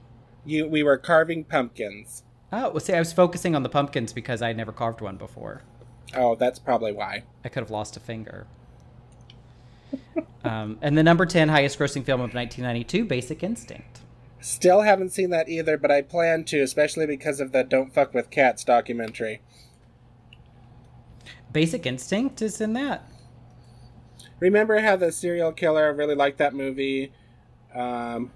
You 0.45 0.67
we 0.67 0.83
were 0.83 0.97
carving 0.97 1.45
pumpkins. 1.45 2.25
Oh, 2.53 2.71
well, 2.71 2.81
see, 2.81 2.93
I 2.93 2.99
was 2.99 3.13
focusing 3.13 3.55
on 3.55 3.63
the 3.63 3.69
pumpkins 3.69 4.13
because 4.13 4.43
I 4.43 4.53
never 4.53 4.73
carved 4.73 5.01
one 5.01 5.17
before. 5.17 5.63
Oh, 6.15 6.35
that's 6.35 6.59
probably 6.59 6.93
why. 6.93 7.23
I 7.45 7.49
could 7.49 7.63
have 7.63 7.71
lost 7.71 7.97
a 7.97 8.01
finger. 8.01 8.47
um, 10.45 10.79
and 10.83 10.99
the 10.99 11.03
number 11.03 11.25
10 11.25 11.49
highest 11.49 11.79
grossing 11.79 12.05
film 12.05 12.21
of 12.21 12.35
1992, 12.35 13.07
Basic 13.07 13.43
Instinct. 13.43 14.01
Still 14.41 14.83
haven't 14.83 15.11
seen 15.11 15.31
that 15.31 15.49
either, 15.49 15.79
but 15.79 15.91
I 15.91 16.03
plan 16.03 16.45
to, 16.45 16.61
especially 16.61 17.07
because 17.07 17.41
of 17.41 17.53
the 17.53 17.63
Don't 17.63 17.95
Fuck 17.95 18.13
with 18.13 18.29
Cats 18.29 18.65
documentary. 18.65 19.41
Basic 21.53 21.87
Instinct 21.87 22.43
is 22.43 22.61
in 22.61 22.73
that. 22.75 23.09
Remember 24.41 24.81
how 24.81 24.97
the 24.97 25.13
serial 25.13 25.53
killer 25.53 25.95
really 25.95 26.17
liked 26.17 26.39
that 26.39 26.55
movie? 26.55 27.13
Um, 27.75 28.33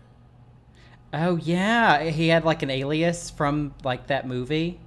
oh 1.16 1.36
yeah, 1.36 2.04
he 2.04 2.28
had 2.28 2.44
like 2.44 2.62
an 2.62 2.70
alias 2.70 3.30
from 3.30 3.74
like 3.84 4.06
that 4.08 4.26
movie. 4.26 4.80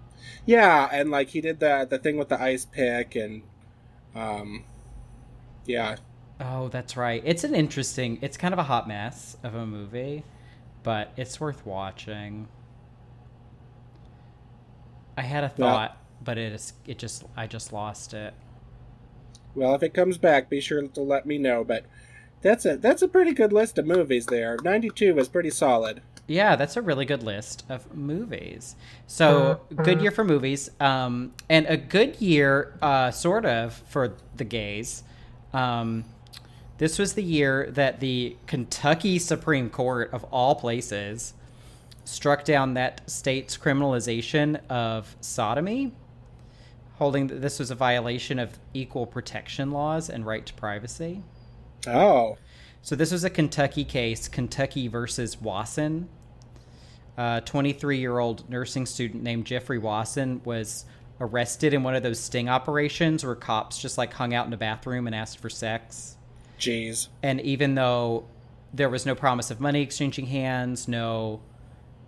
Yeah, 0.45 0.89
and 0.91 1.11
like 1.11 1.29
he 1.29 1.41
did 1.41 1.59
the 1.59 1.87
the 1.89 1.99
thing 1.99 2.17
with 2.17 2.29
the 2.29 2.41
ice 2.41 2.65
pick, 2.65 3.15
and 3.15 3.43
um, 4.15 4.63
yeah. 5.65 5.97
Oh, 6.39 6.69
that's 6.69 6.95
right. 6.95 7.21
It's 7.25 7.43
an 7.43 7.53
interesting. 7.53 8.19
It's 8.21 8.37
kind 8.37 8.53
of 8.53 8.59
a 8.59 8.63
hot 8.63 8.87
mess 8.87 9.37
of 9.43 9.55
a 9.55 9.65
movie, 9.65 10.23
but 10.83 11.11
it's 11.17 11.39
worth 11.39 11.65
watching. 11.65 12.47
I 15.17 15.21
had 15.21 15.43
a 15.43 15.49
thought, 15.49 15.91
well, 15.91 15.97
but 16.23 16.37
it 16.37 16.53
is. 16.53 16.73
It 16.87 16.97
just. 16.97 17.25
I 17.35 17.45
just 17.47 17.73
lost 17.73 18.13
it. 18.13 18.33
Well, 19.55 19.75
if 19.75 19.83
it 19.83 19.93
comes 19.93 20.17
back, 20.17 20.49
be 20.49 20.61
sure 20.61 20.81
to 20.81 21.01
let 21.01 21.25
me 21.25 21.37
know. 21.37 21.63
But 21.63 21.85
that's 22.41 22.65
a 22.65 22.77
that's 22.77 23.01
a 23.01 23.07
pretty 23.07 23.33
good 23.33 23.51
list 23.51 23.77
of 23.77 23.85
movies 23.85 24.27
there. 24.27 24.57
Ninety 24.63 24.89
two 24.89 25.13
was 25.15 25.27
pretty 25.27 25.49
solid. 25.49 26.01
Yeah, 26.29 26.55
that's 26.55 26.77
a 26.77 26.81
really 26.83 27.05
good 27.05 27.23
list 27.23 27.65
of 27.69 27.95
movies. 27.95 28.75
So 29.07 29.61
good 29.75 29.99
year 29.99 30.11
for 30.11 30.23
movies, 30.23 30.69
um, 30.79 31.33
and 31.49 31.65
a 31.65 31.75
good 31.75 32.21
year, 32.21 32.77
uh, 32.83 33.09
sort 33.09 33.47
of, 33.47 33.73
for 33.73 34.13
the 34.35 34.43
gays. 34.43 35.03
Um, 35.53 36.05
this 36.77 36.99
was 36.99 37.13
the 37.13 37.23
year 37.23 37.71
that 37.71 37.99
the 37.99 38.37
Kentucky 38.45 39.17
Supreme 39.17 39.71
Court, 39.71 40.13
of 40.13 40.23
all 40.25 40.53
places, 40.53 41.33
struck 42.05 42.45
down 42.45 42.75
that 42.75 43.09
state's 43.09 43.57
criminalization 43.57 44.61
of 44.69 45.15
sodomy, 45.21 45.93
holding 46.97 47.25
that 47.25 47.41
this 47.41 47.57
was 47.57 47.71
a 47.71 47.75
violation 47.75 48.37
of 48.37 48.59
equal 48.75 49.07
protection 49.07 49.71
laws 49.71 50.11
and 50.11 50.27
right 50.27 50.45
to 50.45 50.53
privacy. 50.53 51.23
Oh. 51.87 52.37
So 52.83 52.95
this 52.95 53.11
was 53.11 53.23
a 53.23 53.31
Kentucky 53.31 53.83
case, 53.83 54.27
Kentucky 54.27 54.87
versus 54.87 55.41
Wasson. 55.41 56.07
A 57.19 57.41
23 57.43 57.99
year 57.99 58.17
old 58.17 58.49
nursing 58.49 58.85
student 58.85 59.23
named 59.23 59.43
Jeffrey 59.43 59.77
Wasson 59.77 60.39
was 60.45 60.85
arrested 61.19 61.73
in 61.73 61.83
one 61.83 61.93
of 61.93 62.01
those 62.01 62.17
sting 62.17 62.47
operations 62.47 63.25
where 63.25 63.35
cops 63.35 63.77
just 63.77 63.97
like 63.97 64.13
hung 64.13 64.33
out 64.33 64.47
in 64.47 64.53
a 64.53 64.57
bathroom 64.57 65.05
and 65.05 65.13
asked 65.13 65.39
for 65.39 65.49
sex. 65.49 66.15
Jeez. 66.61 67.09
And 67.21 67.41
even 67.41 67.75
though 67.75 68.23
there 68.73 68.87
was 68.87 69.05
no 69.05 69.15
promise 69.15 69.51
of 69.51 69.59
money 69.59 69.81
exchanging 69.81 70.27
hands, 70.27 70.87
no 70.87 71.41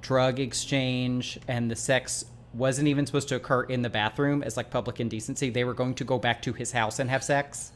drug 0.01 0.39
exchange, 0.39 1.37
and 1.45 1.69
the 1.69 1.75
sex 1.75 2.23
wasn't 2.53 2.87
even 2.87 3.05
supposed 3.05 3.27
to 3.27 3.35
occur 3.35 3.63
in 3.63 3.81
the 3.81 3.89
bathroom 3.89 4.41
as 4.41 4.55
like 4.55 4.69
public 4.69 5.01
indecency, 5.01 5.49
they 5.49 5.65
were 5.65 5.73
going 5.73 5.95
to 5.95 6.05
go 6.05 6.19
back 6.19 6.41
to 6.43 6.53
his 6.53 6.71
house 6.71 6.99
and 6.99 7.09
have 7.09 7.21
sex. 7.21 7.73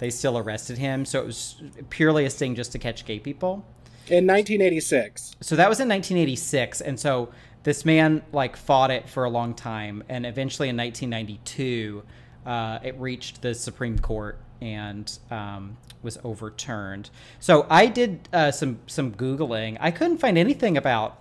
They 0.00 0.10
still 0.10 0.36
arrested 0.36 0.76
him, 0.76 1.06
so 1.06 1.18
it 1.18 1.24
was 1.24 1.62
purely 1.88 2.26
a 2.26 2.30
sting 2.30 2.54
just 2.54 2.72
to 2.72 2.78
catch 2.78 3.06
gay 3.06 3.20
people 3.20 3.64
in 4.08 4.26
1986. 4.26 5.36
So 5.40 5.56
that 5.56 5.68
was 5.68 5.80
in 5.80 5.88
1986, 5.88 6.80
and 6.80 6.98
so 6.98 7.30
this 7.64 7.84
man 7.84 8.22
like 8.32 8.56
fought 8.56 8.90
it 8.90 9.08
for 9.08 9.24
a 9.24 9.30
long 9.30 9.54
time, 9.54 10.04
and 10.08 10.26
eventually 10.26 10.68
in 10.68 10.76
1992, 10.76 12.02
uh, 12.46 12.78
it 12.82 12.98
reached 13.00 13.40
the 13.42 13.54
Supreme 13.54 13.98
Court 13.98 14.38
and 14.60 15.18
um, 15.30 15.76
was 16.02 16.18
overturned. 16.22 17.10
So 17.40 17.66
I 17.70 17.86
did 17.86 18.28
uh, 18.32 18.50
some 18.50 18.78
some 18.86 19.12
googling. 19.12 19.78
I 19.80 19.90
couldn't 19.90 20.18
find 20.18 20.36
anything 20.36 20.76
about 20.76 21.18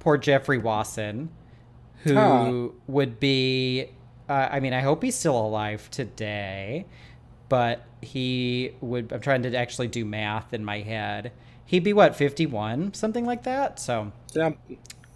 poor 0.00 0.18
Jeffrey 0.18 0.58
Wasson, 0.58 1.30
who 2.04 2.14
huh. 2.14 2.68
would 2.86 3.18
be. 3.18 3.90
Uh, 4.28 4.48
I 4.50 4.60
mean, 4.60 4.72
I 4.72 4.80
hope 4.80 5.02
he's 5.02 5.14
still 5.14 5.38
alive 5.38 5.90
today, 5.90 6.84
but 7.48 7.84
he 8.02 8.72
would. 8.82 9.12
I'm 9.12 9.20
trying 9.20 9.42
to 9.44 9.56
actually 9.56 9.88
do 9.88 10.04
math 10.04 10.52
in 10.52 10.64
my 10.64 10.80
head 10.80 11.32
he'd 11.66 11.84
be 11.84 11.92
what 11.92 12.16
51 12.16 12.94
something 12.94 13.26
like 13.26 13.42
that? 13.42 13.78
So 13.78 14.12
yeah. 14.32 14.52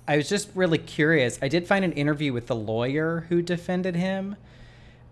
I 0.06 0.16
was 0.16 0.28
just 0.28 0.50
really 0.54 0.78
curious. 0.78 1.38
I 1.40 1.48
did 1.48 1.66
find 1.66 1.84
an 1.84 1.92
interview 1.92 2.32
with 2.32 2.48
the 2.48 2.56
lawyer 2.56 3.26
who 3.28 3.40
defended 3.40 3.96
him 3.96 4.36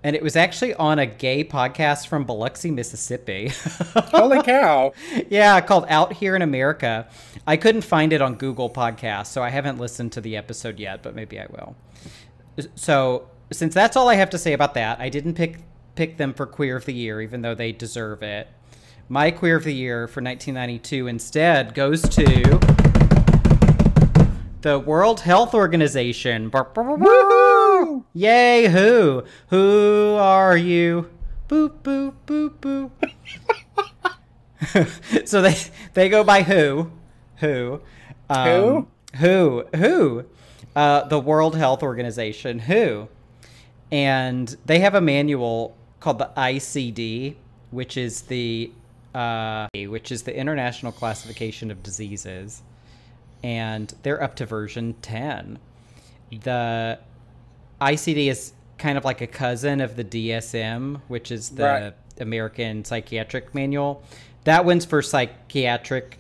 and 0.02 0.14
it 0.14 0.22
was 0.22 0.36
actually 0.36 0.74
on 0.74 0.98
a 0.98 1.06
gay 1.06 1.42
podcast 1.42 2.06
from 2.06 2.24
biloxi 2.24 2.70
mississippi. 2.70 3.48
Holy 3.94 4.42
cow. 4.42 4.92
Yeah 5.28 5.60
called 5.60 5.86
out 5.88 6.12
here 6.12 6.36
in 6.36 6.42
america. 6.42 7.08
I 7.46 7.56
couldn't 7.56 7.82
find 7.82 8.12
it 8.12 8.20
on 8.20 8.34
google 8.34 8.70
podcast 8.70 9.26
so 9.28 9.42
i 9.42 9.50
haven't 9.50 9.78
listened 9.78 10.12
to 10.12 10.20
the 10.20 10.36
episode 10.36 10.78
yet 10.78 11.02
but 11.02 11.14
maybe 11.14 11.38
i 11.38 11.46
will. 11.50 11.76
So 12.74 13.28
since 13.52 13.74
that's 13.74 13.96
all 13.96 14.08
i 14.08 14.14
have 14.14 14.30
to 14.30 14.38
say 14.38 14.52
about 14.52 14.74
that 14.74 15.00
i 15.00 15.08
didn't 15.08 15.34
pick 15.34 15.58
pick 15.94 16.16
them 16.16 16.34
for 16.34 16.46
queer 16.46 16.76
of 16.76 16.84
the 16.84 16.92
year 16.92 17.20
even 17.20 17.42
though 17.42 17.54
they 17.54 17.72
deserve 17.72 18.22
it 18.22 18.48
my 19.08 19.30
queer 19.30 19.56
of 19.56 19.64
the 19.64 19.74
year 19.74 20.06
for 20.06 20.22
1992 20.22 21.06
instead 21.06 21.74
goes 21.74 22.02
to 22.02 22.58
the 24.60 24.78
World 24.78 25.20
Health 25.20 25.54
Organization. 25.54 26.50
Woo-hoo! 26.52 28.04
Yay, 28.12 28.68
who? 28.68 29.24
Who 29.48 30.16
are 30.18 30.56
you? 30.56 31.08
Boop, 31.48 31.78
boop, 31.82 32.14
boop, 32.26 32.50
boop. 32.60 32.90
so 35.26 35.40
they 35.40 35.56
they 35.94 36.08
go 36.10 36.22
by 36.22 36.42
who? 36.42 36.90
Who? 37.36 37.80
Um, 38.28 38.46
who? 38.46 38.88
Who? 39.16 39.64
Who? 39.76 40.24
Uh, 40.76 41.04
the 41.04 41.18
World 41.18 41.56
Health 41.56 41.82
Organization. 41.82 42.58
Who? 42.58 43.08
And 43.90 44.54
they 44.66 44.80
have 44.80 44.94
a 44.94 45.00
manual 45.00 45.74
called 46.00 46.18
the 46.18 46.30
ICD, 46.36 47.36
which 47.70 47.96
is 47.96 48.22
the 48.22 48.70
uh, 49.18 49.66
which 49.74 50.12
is 50.12 50.22
the 50.22 50.36
International 50.36 50.92
Classification 50.92 51.72
of 51.72 51.82
Diseases, 51.82 52.62
and 53.42 53.92
they're 54.04 54.22
up 54.22 54.36
to 54.36 54.46
version 54.46 54.94
10. 55.02 55.58
The 56.40 57.00
ICD 57.80 58.28
is 58.28 58.52
kind 58.78 58.96
of 58.96 59.04
like 59.04 59.20
a 59.20 59.26
cousin 59.26 59.80
of 59.80 59.96
the 59.96 60.04
DSM, 60.04 61.00
which 61.08 61.32
is 61.32 61.50
the 61.50 61.64
right. 61.64 61.94
American 62.20 62.84
Psychiatric 62.84 63.56
Manual. 63.56 64.04
That 64.44 64.64
one's 64.64 64.84
for 64.84 65.02
psychiatric 65.02 66.16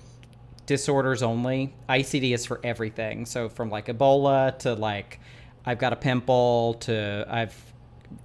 disorders 0.66 1.22
only. 1.22 1.72
ICD 1.88 2.34
is 2.34 2.46
for 2.46 2.60
everything. 2.64 3.26
So 3.26 3.48
from 3.48 3.70
like 3.70 3.86
Ebola 3.86 4.58
to 4.60 4.74
like 4.74 5.20
I've 5.64 5.78
got 5.78 5.92
a 5.92 5.96
pimple 5.96 6.74
to 6.80 7.24
I've 7.28 7.54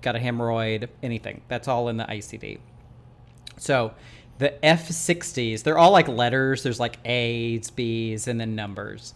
got 0.01 0.15
a 0.15 0.19
hemorrhoid, 0.19 0.87
anything. 1.03 1.43
That's 1.47 1.67
all 1.67 1.89
in 1.89 1.97
the 1.97 2.05
ICD. 2.05 2.57
So 3.57 3.93
the 4.43 4.53
F60s, 4.61 5.63
they're 5.63 5.77
all 5.77 5.91
like 5.91 6.09
letters. 6.09 6.63
There's 6.63 6.79
like 6.79 6.97
A's, 7.05 7.69
B's, 7.69 8.27
and 8.27 8.41
then 8.41 8.55
numbers. 8.55 9.13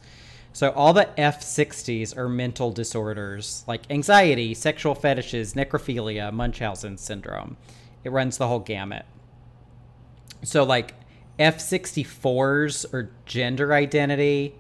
So 0.54 0.72
all 0.72 0.94
the 0.94 1.10
F60s 1.18 2.16
are 2.16 2.30
mental 2.30 2.72
disorders 2.72 3.66
like 3.68 3.82
anxiety, 3.92 4.54
sexual 4.54 4.96
fetishes, 4.96 5.54
necrophilia, 5.54 6.32
Munchausen 6.32 6.98
syndrome. 6.98 7.58
It 8.06 8.12
runs 8.14 8.38
the 8.38 8.48
whole 8.48 8.62
gamut. 8.62 9.06
So 10.44 10.64
like 10.64 10.94
F64s 11.38 12.94
are 12.94 13.12
gender 13.26 13.74
identity. 13.74 14.56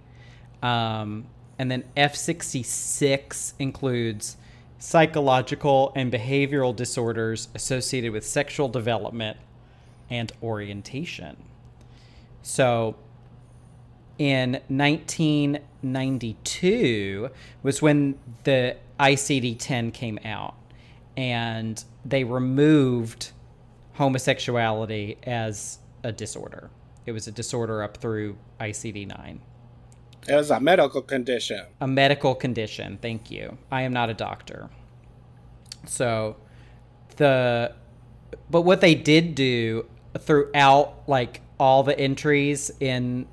Um, 0.61 1.27
and 1.57 1.71
then 1.71 1.85
F66 1.95 3.53
includes 3.57 4.35
psychological 4.79 5.93
and 5.95 6.11
behavioral 6.11 6.75
disorders 6.75 7.47
associated 7.55 8.11
with 8.11 8.25
sexual 8.25 8.67
development 8.67 9.37
and 10.09 10.31
orientation. 10.41 11.37
So 12.41 12.95
in 14.17 14.53
1992 14.67 17.29
was 17.63 17.81
when 17.81 18.19
the 18.43 18.75
ICD-10 18.99 19.93
came 19.93 20.19
out 20.25 20.55
and 21.15 21.81
they 22.05 22.23
removed 22.23 23.31
homosexuality 23.93 25.17
as 25.23 25.79
a 26.03 26.11
disorder. 26.11 26.69
It 27.05 27.11
was 27.11 27.27
a 27.27 27.31
disorder 27.31 27.83
up 27.83 27.97
through 27.97 28.37
ICD-9. 28.59 29.37
It 30.27 30.35
was 30.35 30.51
a 30.51 30.59
medical 30.59 31.01
condition. 31.01 31.65
A 31.79 31.87
medical 31.87 32.35
condition. 32.35 32.97
Thank 33.01 33.31
you. 33.31 33.57
I 33.71 33.83
am 33.83 33.93
not 33.93 34.09
a 34.09 34.13
doctor. 34.13 34.69
So 35.85 36.35
the 37.15 37.73
but 38.49 38.61
what 38.61 38.81
they 38.81 38.93
did 38.93 39.35
do 39.35 39.85
throughout 40.17 41.03
like 41.07 41.41
all 41.59 41.83
the 41.83 41.97
entries 41.97 42.71
in 42.79 43.27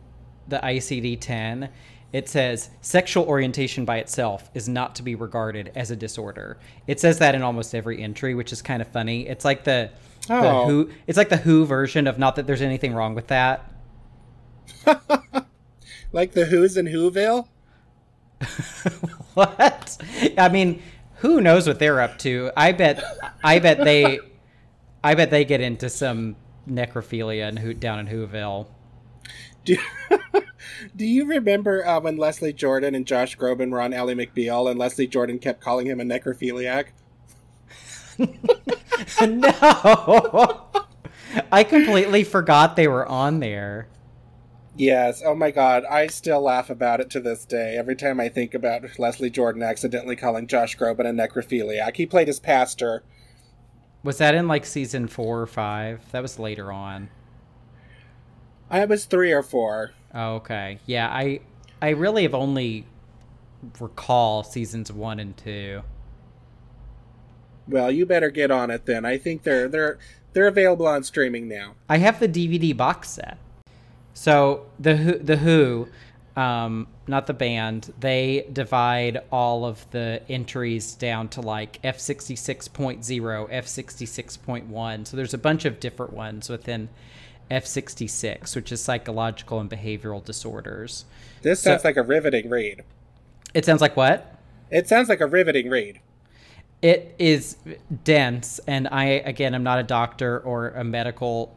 the 0.49 0.59
ICD-10 0.59 1.71
it 2.15 2.29
says 2.29 2.71
sexual 2.81 3.25
orientation 3.25 3.85
by 3.85 3.97
itself 3.97 4.49
is 4.55 4.69
not 4.69 4.95
to 4.95 5.03
be 5.03 5.17
regarded 5.17 5.73
as 5.75 5.91
a 5.91 5.97
disorder. 5.97 6.59
It 6.87 7.01
says 7.01 7.19
that 7.19 7.35
in 7.35 7.43
almost 7.43 7.75
every 7.75 8.01
entry, 8.01 8.37
which 8.37 8.53
is 8.53 8.63
kind 8.63 8.81
of 8.81 8.87
funny. 8.87 9.27
It's 9.27 9.45
like 9.45 9.65
the, 9.65 9.91
oh. 10.31 10.41
the 10.41 10.65
who 10.65 10.91
it's 11.09 11.19
like 11.19 11.29
the 11.29 11.39
who 11.39 11.67
version 11.67 12.07
of 12.07 12.17
not 12.17 12.37
that 12.37 12.47
there's 12.47 12.63
anything 12.63 12.95
wrong 12.95 13.17
with 13.17 13.27
that. 13.27 13.69
like 16.13 16.35
the 16.35 16.45
who's 16.45 16.77
in 16.77 16.87
Whoville? 16.87 17.49
what? 19.35 19.99
I 20.39 20.49
mean, 20.51 20.81
who 21.17 21.41
knows 21.41 21.67
what 21.67 21.81
they're 21.81 22.01
up 22.01 22.21
to? 22.21 22.53
I 22.57 22.71
bet 22.71 23.03
I 23.43 23.59
bet 23.59 23.79
they 23.79 24.21
I 25.03 25.17
bet 25.17 25.31
they 25.31 25.45
get 25.45 25.61
into 25.61 25.91
some 25.91 26.37
necrophilia 26.69 27.49
in 27.49 27.57
who, 27.59 27.75
down 27.75 27.99
in 27.99 28.07
Whoville. 28.07 28.67
Do 29.65 29.75
you, 29.75 29.79
do 30.97 31.05
you 31.07 31.27
remember 31.27 31.87
uh, 31.87 32.01
when 32.01 32.17
Leslie 32.17 32.53
Jordan 32.53 32.95
and 32.95 33.07
Josh 33.07 33.37
Groban 33.37 33.71
were 33.71 33.81
on 33.81 33.95
Ally 33.95 34.15
McBeal 34.15 34.71
and 34.71 34.79
Leslie 34.79 35.07
Jordan 35.07 35.39
kept 35.39 35.61
calling 35.61 35.87
him 35.87 36.01
a 36.01 36.05
necrophiliac? 36.05 36.89
no. 39.21 40.67
I 41.51 41.65
completely 41.65 42.25
forgot 42.25 42.77
they 42.77 42.89
were 42.89 43.07
on 43.07 43.41
there. 43.41 43.89
Yes. 44.77 45.23
Oh 45.25 45.35
my 45.35 45.51
god. 45.51 45.85
I 45.85 46.09
still 46.09 46.43
laugh 46.43 46.69
about 46.69 47.01
it 47.01 47.09
to 47.11 47.21
this 47.21 47.45
day. 47.45 47.77
Every 47.77 47.95
time 47.97 48.21
I 48.21 48.29
think 48.29 48.55
about 48.55 48.99
Leslie 48.99 49.31
Jordan 49.31 49.63
accidentally 49.63 50.17
calling 50.17 50.47
Josh 50.47 50.77
Groban 50.77 51.09
a 51.09 51.13
necrophiliac. 51.13 51.97
He 51.97 52.07
played 52.07 52.29
his 52.29 52.41
pastor. 52.41 53.05
Was 54.05 54.19
that 54.19 54.35
in 54.35 54.47
like 54.47 54.67
season 54.67 55.09
four 55.09 55.41
or 55.41 55.47
five? 55.47 56.13
That 56.13 56.23
was 56.23 56.39
later 56.39 56.71
on. 56.71 57.09
I 58.71 58.85
was 58.85 59.07
three 59.07 59.33
or 59.33 59.43
four. 59.43 59.93
Oh, 60.15 60.35
okay. 60.35 60.79
Yeah, 60.87 61.09
I 61.09 61.41
I 61.81 61.91
really 61.91 62.23
have 62.23 62.35
only 62.35 62.87
recall 63.81 64.45
seasons 64.45 64.93
one 64.93 65.19
and 65.19 65.37
two. 65.37 65.83
Well, 67.67 67.91
you 67.91 68.05
better 68.05 68.31
get 68.31 68.51
on 68.51 68.71
it 68.71 68.85
then. 68.85 69.07
I 69.07 69.17
think 69.17 69.43
they're 69.43 69.69
they're 69.69 69.99
they're 70.35 70.49
available 70.49 70.87
on 70.87 71.03
streaming 71.03 71.49
now. 71.49 71.75
I 71.89 71.99
have 71.99 72.21
the 72.21 72.29
DVD 72.29 72.77
box 72.77 73.11
set. 73.11 73.39
So 74.13 74.67
the 74.79 74.97
Who, 74.97 75.19
the 75.19 75.37
Who, 75.39 75.89
um, 76.37 76.87
not 77.07 77.27
the 77.27 77.35
band, 77.35 77.93
they 78.01 78.47
divide 78.53 79.23
all 79.31 79.65
of 79.65 79.85
the 79.91 80.23
entries 80.29 80.95
down 80.95 81.29
to 81.29 81.41
like 81.41 81.79
F 81.85 81.99
sixty 81.99 82.37
six 82.37 82.69
point 82.69 83.05
zero, 83.05 83.47
F 83.51 83.67
sixty 83.67 84.07
six 84.07 84.37
point 84.37 84.67
one. 84.67 85.05
So 85.05 85.17
there's 85.17 85.35
a 85.35 85.39
bunch 85.39 85.65
of 85.65 85.81
different 85.81 86.13
ones 86.13 86.49
within 86.49 86.89
F66, 87.51 88.57
which 88.57 88.73
is 88.73 88.81
psychological 88.81 89.61
and 89.61 89.71
behavioral 89.71 90.25
disorders. 90.25 91.05
This 91.43 91.61
sounds 91.61 91.83
so, 91.83 91.89
like 91.89 91.97
a 91.97 92.03
riveting 92.03 92.49
read. 92.49 92.85
It 93.53 93.65
sounds 93.65 93.81
like 93.81 93.97
what? 93.97 94.39
It 94.71 94.89
sounds 94.89 95.09
like 95.09 95.21
a 95.21 95.27
riveting 95.27 95.69
read. 95.69 96.01
It 96.83 97.15
is 97.19 97.57
dense, 98.03 98.61
and 98.67 98.89
I, 98.89 99.05
again, 99.05 99.55
I'm 99.55 99.63
not 99.63 99.79
a 99.79 99.83
doctor 99.83 100.41
or 100.41 100.71
a 100.71 100.85
medical 100.85 101.55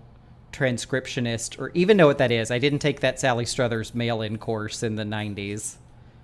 transcriptionist 0.58 1.60
or 1.60 1.72
even 1.74 1.98
know 1.98 2.08
what 2.08 2.18
that 2.18 2.32
is. 2.32 2.50
I 2.50 2.60
didn't 2.60 2.80
take 2.80 3.02
that 3.02 3.20
Sally 3.20 3.46
Struthers 3.46 3.94
mail 3.94 4.22
in 4.22 4.38
course 4.38 4.82
in 4.82 4.96
the 4.96 5.04
90s. 5.04 5.76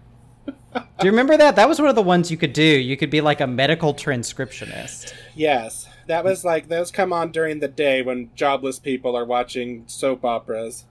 do 0.45 0.81
you 1.03 1.11
remember 1.11 1.37
that? 1.37 1.55
That 1.55 1.69
was 1.69 1.79
one 1.79 1.89
of 1.89 1.95
the 1.95 2.01
ones 2.01 2.31
you 2.31 2.37
could 2.37 2.53
do. 2.53 2.63
You 2.63 2.97
could 2.97 3.09
be 3.09 3.21
like 3.21 3.41
a 3.41 3.47
medical 3.47 3.93
transcriptionist. 3.93 5.13
Yes. 5.35 5.87
That 6.07 6.23
was 6.23 6.43
like 6.43 6.67
those 6.67 6.91
come 6.91 7.13
on 7.13 7.31
during 7.31 7.59
the 7.59 7.67
day 7.67 8.01
when 8.01 8.31
jobless 8.35 8.79
people 8.79 9.15
are 9.15 9.25
watching 9.25 9.83
soap 9.87 10.25
operas. 10.25 10.85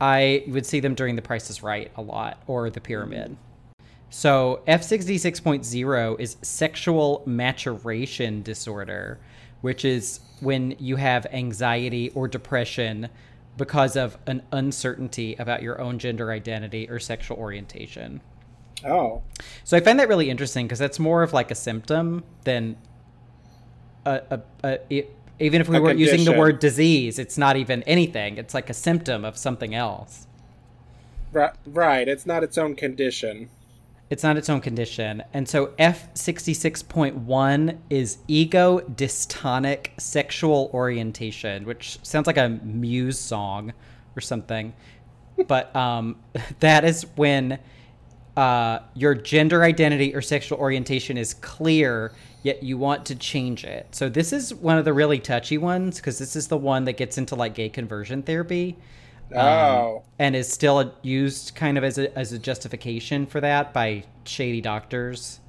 I 0.00 0.44
would 0.46 0.66
see 0.66 0.80
them 0.80 0.94
during 0.94 1.16
The 1.16 1.22
Price 1.22 1.48
is 1.48 1.62
Right 1.62 1.90
a 1.96 2.02
lot 2.02 2.42
or 2.46 2.68
The 2.70 2.80
Pyramid. 2.80 3.30
Mm-hmm. 3.30 3.40
So 4.10 4.62
F66.0 4.68 6.20
is 6.20 6.36
sexual 6.42 7.22
maturation 7.26 8.42
disorder, 8.42 9.18
which 9.62 9.84
is 9.84 10.20
when 10.40 10.76
you 10.78 10.96
have 10.96 11.26
anxiety 11.32 12.10
or 12.10 12.28
depression 12.28 13.08
because 13.56 13.96
of 13.96 14.18
an 14.26 14.42
uncertainty 14.52 15.34
about 15.38 15.62
your 15.62 15.80
own 15.80 15.98
gender 15.98 16.30
identity 16.30 16.88
or 16.90 16.98
sexual 16.98 17.38
orientation. 17.38 18.20
Oh. 18.84 19.22
So 19.64 19.76
I 19.76 19.80
find 19.80 19.98
that 19.98 20.08
really 20.08 20.28
interesting 20.28 20.66
because 20.66 20.78
that's 20.78 20.98
more 20.98 21.22
of 21.22 21.32
like 21.32 21.50
a 21.50 21.54
symptom 21.54 22.24
than 22.44 22.76
a, 24.04 24.22
a, 24.30 24.40
a 24.62 24.78
it, 24.90 25.16
even 25.38 25.60
if 25.60 25.68
we 25.68 25.78
weren't 25.78 25.98
using 25.98 26.24
the 26.24 26.38
word 26.38 26.58
disease, 26.58 27.18
it's 27.18 27.36
not 27.36 27.56
even 27.56 27.82
anything. 27.82 28.38
It's 28.38 28.54
like 28.54 28.70
a 28.70 28.74
symptom 28.74 29.24
of 29.24 29.36
something 29.36 29.74
else. 29.74 30.26
Right, 31.32 31.52
right. 31.66 32.08
It's 32.08 32.24
not 32.24 32.42
its 32.42 32.56
own 32.56 32.74
condition. 32.74 33.50
It's 34.08 34.22
not 34.22 34.36
its 34.36 34.48
own 34.48 34.60
condition. 34.60 35.24
And 35.32 35.48
so 35.48 35.68
F66.1 35.78 37.78
is 37.90 38.18
ego 38.28 38.78
dystonic 38.80 39.88
sexual 39.98 40.70
orientation, 40.72 41.64
which 41.64 41.98
sounds 42.02 42.28
like 42.28 42.36
a 42.36 42.48
Muse 42.48 43.18
song 43.18 43.72
or 44.16 44.20
something. 44.20 44.74
but 45.48 45.74
um, 45.76 46.16
that 46.60 46.84
is 46.84 47.04
when 47.16 47.58
uh, 48.36 48.78
your 48.94 49.14
gender 49.14 49.64
identity 49.64 50.14
or 50.14 50.22
sexual 50.22 50.58
orientation 50.58 51.16
is 51.16 51.34
clear 51.34 52.12
yet 52.46 52.62
you 52.62 52.78
want 52.78 53.04
to 53.06 53.16
change 53.16 53.64
it. 53.64 53.88
So 53.90 54.08
this 54.08 54.32
is 54.32 54.54
one 54.54 54.78
of 54.78 54.84
the 54.84 54.92
really 54.92 55.18
touchy 55.18 55.58
ones 55.58 55.96
because 55.96 56.18
this 56.18 56.36
is 56.36 56.46
the 56.46 56.56
one 56.56 56.84
that 56.84 56.96
gets 56.96 57.18
into 57.18 57.34
like 57.34 57.54
gay 57.54 57.68
conversion 57.68 58.22
therapy. 58.22 58.78
Um, 59.32 59.38
oh. 59.40 60.02
and 60.20 60.36
is 60.36 60.52
still 60.52 60.94
used 61.02 61.56
kind 61.56 61.76
of 61.76 61.82
as 61.82 61.98
a, 61.98 62.16
as 62.16 62.32
a 62.32 62.38
justification 62.38 63.26
for 63.26 63.40
that 63.40 63.72
by 63.72 64.04
shady 64.24 64.60
doctors. 64.60 65.40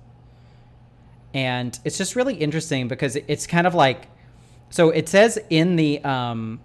And 1.33 1.77
it's 1.85 1.97
just 1.97 2.15
really 2.15 2.33
interesting 2.35 2.87
because 2.87 3.15
it's 3.15 3.45
kind 3.45 3.67
of 3.67 3.75
like, 3.75 4.07
so 4.71 4.89
it 4.89 5.07
says 5.07 5.37
in 5.51 5.75
the, 5.75 6.03
um, 6.03 6.59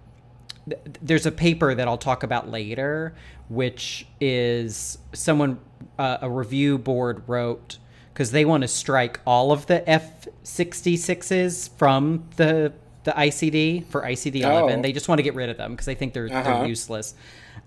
th- 0.67 0.81
there's 1.03 1.27
a 1.27 1.31
paper 1.31 1.75
that 1.75 1.87
I'll 1.87 1.99
talk 1.99 2.23
about 2.23 2.49
later, 2.49 3.13
which 3.47 4.07
is 4.19 4.97
someone, 5.13 5.59
uh, 5.99 6.17
a 6.21 6.29
review 6.29 6.79
board 6.79 7.23
wrote 7.27 7.77
because 8.13 8.31
they 8.31 8.45
want 8.45 8.61
to 8.61 8.67
strike 8.67 9.19
all 9.25 9.51
of 9.51 9.67
the 9.67 9.81
F66s 9.81 11.69
from 11.77 12.27
the 12.37 12.73
the 13.03 13.11
ICD 13.11 13.85
for 13.87 14.01
ICD 14.01 14.41
11. 14.41 14.79
Oh. 14.79 14.81
They 14.81 14.91
just 14.91 15.07
want 15.07 15.19
to 15.19 15.23
get 15.23 15.35
rid 15.35 15.49
of 15.49 15.57
them 15.57 15.71
because 15.71 15.85
they 15.85 15.95
think 15.95 16.13
they're 16.13 16.27
uh-huh. 16.27 16.59
they're 16.59 16.67
useless. 16.67 17.15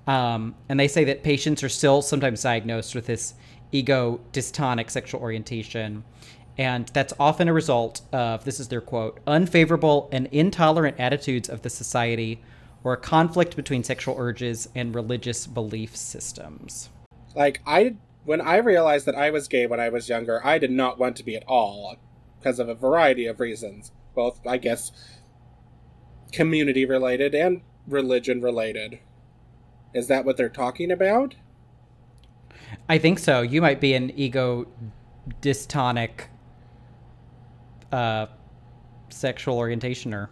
Um, 0.07 0.55
and 0.69 0.79
they 0.79 0.89
say 0.89 1.05
that 1.05 1.23
patients 1.23 1.63
are 1.63 1.69
still 1.69 2.03
sometimes 2.03 2.43
diagnosed 2.43 2.95
with 2.95 3.07
this 3.07 3.35
ego 3.73 4.21
dystonic 4.33 4.91
sexual 4.91 5.21
orientation. 5.21 6.05
And 6.59 6.89
that's 6.89 7.13
often 7.21 7.49
a 7.49 7.53
result 7.53 8.01
of, 8.13 8.45
this 8.45 8.61
is 8.61 8.69
their 8.69 8.81
quote, 8.81 9.21
unfavorable 9.27 10.09
and 10.11 10.27
intolerant 10.33 10.99
attitudes 10.99 11.49
of 11.49 11.63
the 11.63 11.71
society 11.71 12.43
or 12.83 12.95
a 12.95 12.97
conflict 12.97 13.57
between 13.57 13.85
sexual 13.85 14.15
urges 14.19 14.69
and 14.75 14.95
religious 14.95 15.47
belief 15.47 15.95
systems. 15.95 16.89
Like, 17.35 17.61
I 17.67 17.97
when 18.25 18.41
I 18.41 18.57
realized 18.57 19.07
that 19.07 19.15
I 19.15 19.31
was 19.31 19.49
gay 19.49 19.67
when 19.67 19.81
I 19.81 19.89
was 19.89 20.09
younger, 20.09 20.45
I 20.45 20.59
did 20.59 20.71
not 20.71 20.99
want 20.99 21.17
to 21.17 21.25
be 21.25 21.37
at 21.37 21.45
all 21.47 21.97
because 22.39 22.59
of 22.59 22.69
a 22.69 22.75
variety 22.75 23.27
of 23.27 23.41
reasons. 23.41 23.93
Both, 24.15 24.41
I 24.47 24.57
guess, 24.57 24.93
community 26.33 26.85
related 26.85 27.35
and 27.35 27.63
religion 27.87 28.41
related. 28.41 28.99
Is 29.95 30.09
that 30.09 30.25
what 30.25 30.37
they're 30.37 30.49
talking 30.49 30.91
about? 30.91 31.35
I 32.89 32.99
think 32.99 33.19
so. 33.19 33.43
You 33.43 33.63
might 33.63 33.81
be 33.81 33.95
an 33.95 34.11
ego 34.17 34.67
dystonic 35.41 36.27
uh, 37.93 38.27
sexual 39.09 39.57
orientationer. 39.57 40.29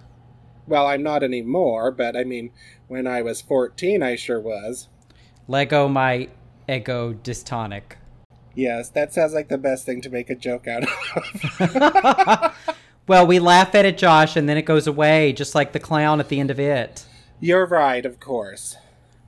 Well, 0.66 0.86
I'm 0.86 1.02
not 1.02 1.22
anymore, 1.22 1.90
but 1.90 2.16
I 2.16 2.24
mean, 2.24 2.50
when 2.88 3.06
I 3.06 3.22
was 3.22 3.42
14, 3.42 4.02
I 4.02 4.16
sure 4.16 4.40
was. 4.40 4.88
Lego 5.46 5.88
my 5.88 6.28
ego 6.68 7.12
dystonic. 7.12 7.96
Yes, 8.54 8.88
that 8.90 9.12
sounds 9.12 9.34
like 9.34 9.48
the 9.48 9.58
best 9.58 9.84
thing 9.84 10.00
to 10.02 10.10
make 10.10 10.30
a 10.30 10.34
joke 10.34 10.66
out 10.68 10.84
of. 10.84 12.54
well, 13.06 13.26
we 13.26 13.38
laugh 13.38 13.74
at 13.74 13.84
it, 13.84 13.98
Josh, 13.98 14.36
and 14.36 14.48
then 14.48 14.56
it 14.56 14.62
goes 14.62 14.86
away, 14.86 15.32
just 15.32 15.54
like 15.54 15.72
the 15.72 15.80
clown 15.80 16.20
at 16.20 16.28
the 16.28 16.40
end 16.40 16.50
of 16.50 16.58
it. 16.58 17.04
You're 17.40 17.66
right, 17.66 18.04
of 18.06 18.20
course. 18.20 18.76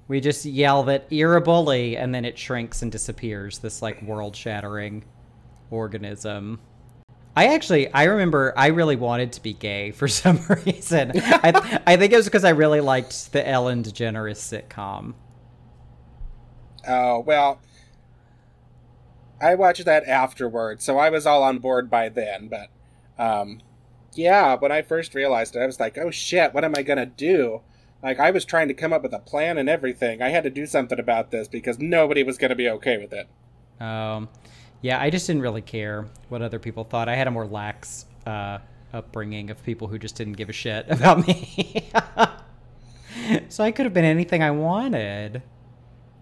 We 0.08 0.20
just 0.20 0.44
yell 0.44 0.84
that 0.84 1.06
you're 1.10 1.36
a 1.36 1.40
bully, 1.40 1.96
and 1.96 2.14
then 2.14 2.24
it 2.24 2.38
shrinks 2.38 2.82
and 2.82 2.90
disappears. 2.90 3.58
This 3.58 3.82
like 3.82 4.00
world-shattering 4.02 5.04
organism. 5.70 6.60
I 7.36 7.48
actually, 7.48 7.92
I 7.92 8.04
remember, 8.04 8.54
I 8.56 8.68
really 8.68 8.96
wanted 8.96 9.32
to 9.32 9.42
be 9.42 9.52
gay 9.52 9.90
for 9.92 10.08
some 10.08 10.40
reason. 10.64 11.12
I, 11.14 11.80
I 11.86 11.96
think 11.96 12.12
it 12.12 12.16
was 12.16 12.24
because 12.24 12.44
I 12.44 12.50
really 12.50 12.80
liked 12.80 13.32
the 13.32 13.46
Ellen 13.46 13.82
DeGeneres 13.82 14.38
sitcom. 14.38 15.14
Oh 16.88 17.18
well, 17.18 17.60
I 19.40 19.56
watched 19.56 19.84
that 19.84 20.06
afterwards, 20.06 20.84
so 20.84 20.98
I 20.98 21.10
was 21.10 21.26
all 21.26 21.42
on 21.42 21.58
board 21.58 21.90
by 21.90 22.08
then. 22.08 22.46
But 22.46 22.68
um, 23.18 23.60
yeah, 24.14 24.56
when 24.56 24.72
I 24.72 24.82
first 24.82 25.14
realized 25.14 25.56
it, 25.56 25.60
I 25.60 25.66
was 25.66 25.80
like, 25.80 25.98
"Oh 25.98 26.10
shit, 26.10 26.54
what 26.54 26.64
am 26.64 26.74
I 26.76 26.82
gonna 26.82 27.06
do?" 27.06 27.60
Like 28.02 28.20
I 28.20 28.30
was 28.30 28.44
trying 28.44 28.68
to 28.68 28.74
come 28.74 28.92
up 28.92 29.02
with 29.02 29.12
a 29.12 29.18
plan 29.18 29.58
and 29.58 29.68
everything. 29.68 30.22
I 30.22 30.28
had 30.28 30.44
to 30.44 30.50
do 30.50 30.66
something 30.66 30.98
about 30.98 31.30
this 31.30 31.48
because 31.48 31.78
nobody 31.78 32.22
was 32.22 32.38
gonna 32.38 32.54
be 32.54 32.68
okay 32.68 32.98
with 32.98 33.12
it. 33.12 33.28
Um, 33.82 34.28
yeah, 34.80 35.00
I 35.00 35.10
just 35.10 35.26
didn't 35.26 35.42
really 35.42 35.62
care 35.62 36.06
what 36.28 36.42
other 36.42 36.58
people 36.58 36.84
thought. 36.84 37.08
I 37.08 37.16
had 37.16 37.26
a 37.26 37.30
more 37.30 37.46
lax 37.46 38.06
uh, 38.26 38.58
upbringing 38.92 39.50
of 39.50 39.62
people 39.64 39.88
who 39.88 39.98
just 39.98 40.16
didn't 40.16 40.34
give 40.34 40.48
a 40.48 40.52
shit 40.52 40.86
about 40.90 41.26
me. 41.26 41.90
so 43.48 43.64
I 43.64 43.72
could 43.72 43.86
have 43.86 43.94
been 43.94 44.04
anything 44.04 44.42
I 44.42 44.50
wanted. 44.50 45.42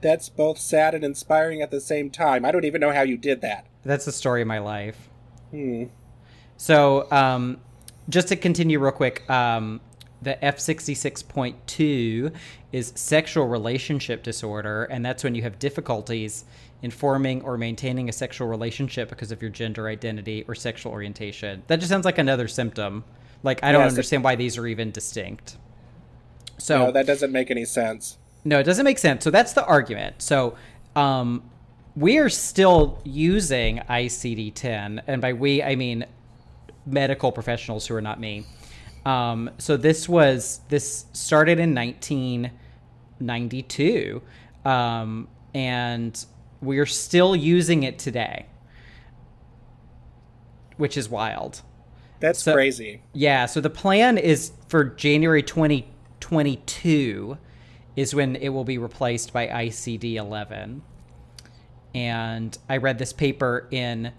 That's 0.01 0.29
both 0.29 0.59
sad 0.59 0.95
and 0.95 1.03
inspiring 1.03 1.63
at 1.63 1.71
the 1.71 1.81
same 1.81 2.11
time. 2.11 2.45
I 2.45 2.51
don't 2.53 2.65
even 2.65 2.81
know 2.81 2.93
how 2.93 3.03
you 3.03 3.17
did 3.17 3.41
that. 3.41 3.67
That's 3.85 4.05
the 4.05 4.13
story 4.13 4.43
of 4.43 4.49
my 4.49 4.59
life. 4.59 5.09
Hmm. 5.51 5.85
So, 6.57 7.11
um, 7.11 7.59
just 8.09 8.29
to 8.29 8.37
continue 8.37 8.79
real 8.79 8.93
quick, 8.93 9.29
um, 9.31 9.81
the 10.23 10.37
F66.2 10.43 12.33
is 12.73 12.93
sexual 12.95 13.47
relationship 13.47 14.23
disorder, 14.23 14.85
and 14.85 15.05
that's 15.05 15.25
when 15.25 15.35
you 15.35 15.43
have 15.43 15.59
difficulties 15.59 16.45
in 16.83 16.91
forming 16.91 17.43
or 17.43 17.57
maintaining 17.57 18.09
a 18.09 18.13
sexual 18.13 18.47
relationship 18.49 19.09
because 19.09 19.33
of 19.33 19.41
your 19.41 19.51
gender 19.51 19.89
identity 19.89 20.45
or 20.49 20.55
sexual 20.55 20.93
orientation. 20.93 21.63
That 21.67 21.77
just 21.77 21.89
sounds 21.91 22.05
like 22.05 22.19
another 22.19 22.49
symptom. 22.49 23.05
Like, 23.43 23.63
I 23.63 23.73
don't 23.73 23.83
Yes, 23.83 23.89
it- 23.93 23.95
understand 23.95 24.25
why 24.25 24.35
these 24.37 24.57
are 24.59 24.67
even 24.67 24.91
distinct. 24.91 25.57
So, 26.59 26.87
No, 26.87 26.93
that 26.93 27.07
doesn't 27.07 27.33
make 27.33 27.51
any 27.51 27.65
sense. 27.65 28.19
no, 28.45 28.59
it 28.61 28.65
doesn't 28.65 28.85
make 28.85 28.99
sense. 28.99 29.25
So 29.25 29.31
that's 29.31 29.53
the 29.55 29.65
argument. 29.65 30.23
So 30.23 30.55
um, 30.95 31.43
we 31.97 32.19
are 32.19 32.29
still 32.29 33.01
using 33.05 33.79
ICD 33.89 34.53
10. 34.55 35.03
And 35.07 35.21
by 35.21 35.33
we, 35.33 35.63
I 35.63 35.75
mean 35.77 36.07
medical 36.87 37.31
professionals 37.33 37.87
who 37.87 37.95
are 37.95 38.01
not 38.01 38.19
me. 38.21 38.47
Um, 39.05 39.51
so 39.59 39.77
this 39.77 40.09
was, 40.09 40.61
this 40.69 41.05
started 41.13 41.59
in 41.61 41.75
1992. 41.75 44.23
Um, 44.65 45.29
and 45.55 46.25
we 46.63 46.79
are 46.79 46.87
still 46.87 47.37
using 47.37 47.83
it 47.83 47.99
today, 47.99 48.47
which 50.77 50.97
is 50.97 51.09
wild. 51.09 51.63
That's 52.21 52.43
So- 52.43 52.55
crazy. 52.55 53.03
Yeah, 53.13 53.47
so 53.47 53.61
the 53.61 53.71
plan 53.71 54.19
is 54.19 54.53
for 54.69 54.85
January 54.85 55.43
2022 55.43 57.39
is 57.97 58.15
when 58.15 58.37
it 58.37 58.49
will 58.49 58.65
be 58.65 58.79
replaced 58.79 59.33
by 59.33 59.47
ICD 59.47 60.15
11. 60.15 60.83
And 61.95 62.57
I 62.69 62.79
read 62.79 62.99
this 62.99 63.13
paper 63.13 63.69
in 63.71 64.13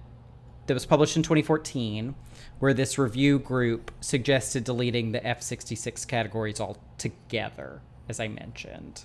that 0.68 0.74
was 0.74 0.86
published 0.86 1.16
in 1.16 1.24
2014 1.24 2.16
where 2.60 2.74
this 2.74 2.98
review 2.98 3.38
group 3.40 3.92
suggested 4.02 4.64
deleting 4.64 5.12
the 5.12 5.20
F66 5.20 6.08
categories 6.08 6.60
altogether 6.60 7.82
as 8.08 8.20
I 8.20 8.28
mentioned. 8.28 9.04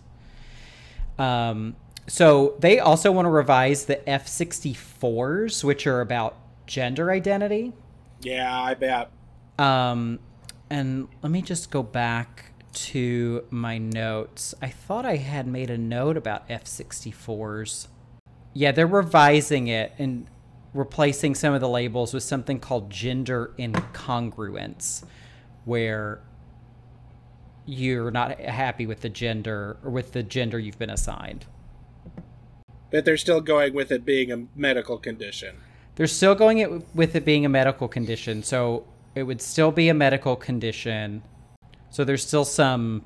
Um, 1.19 1.77
so 2.07 2.57
they 2.59 2.79
also 2.79 3.13
want 3.13 3.27
to 3.27 3.31
revise 3.31 3.87
the 3.87 3.97
F64s 3.97 5.65
which 5.65 5.87
are 5.87 6.01
about 6.01 6.37
gender 6.67 7.11
identity. 7.11 7.73
Yeah, 8.21 8.61
I 8.61 8.75
bet. 8.75 9.11
Um, 9.59 10.19
and 10.71 11.09
let 11.23 11.31
me 11.31 11.43
just 11.43 11.71
go 11.71 11.83
back 11.83 12.53
to 12.73 13.45
my 13.51 13.79
notes. 13.79 14.55
I 14.63 14.69
thought 14.69 15.05
I 15.05 15.17
had 15.17 15.47
made 15.47 15.71
a 15.71 15.79
note 15.79 16.17
about 16.17 16.49
F64s. 16.49 17.89
Yeah, 18.53 18.73
they're 18.73 18.87
revising 18.87 19.69
it 19.69 19.93
and 19.99 20.27
replacing 20.73 21.35
some 21.35 21.55
of 21.55 21.61
the 21.61 21.69
labels 21.69 22.15
with 22.15 22.23
something 22.23 22.61
called 22.61 22.91
gender 22.91 23.53
incongruence, 23.59 25.05
where 25.65 26.21
you're 27.67 28.11
not 28.11 28.39
happy 28.41 28.87
with 28.87 29.01
the 29.01 29.09
gender 29.09 29.77
or 29.85 29.91
with 29.91 30.13
the 30.13 30.23
gender 30.23 30.59
you've 30.59 30.79
been 30.79 30.91
assigned. 30.91 31.47
But 32.91 33.05
they're 33.05 33.17
still 33.17 33.41
going 33.41 33.75
with 33.75 33.93
it 33.93 34.05
being 34.05 34.33
a 34.33 34.47
medical 34.57 34.99
condition. 34.99 35.57
They're 35.95 36.07
still 36.07 36.35
going 36.35 36.59
it 36.59 36.95
with 36.95 37.15
it 37.15 37.25
being 37.25 37.45
a 37.45 37.49
medical 37.49 37.87
condition, 37.89 38.43
so 38.43 38.87
it 39.15 39.25
would 39.25 39.41
still 39.41 39.71
be 39.71 39.89
a 39.89 39.95
medical 39.95 40.37
condition. 40.37 41.23
So 41.91 42.05
there's 42.05 42.27
still 42.27 42.45
some 42.45 43.05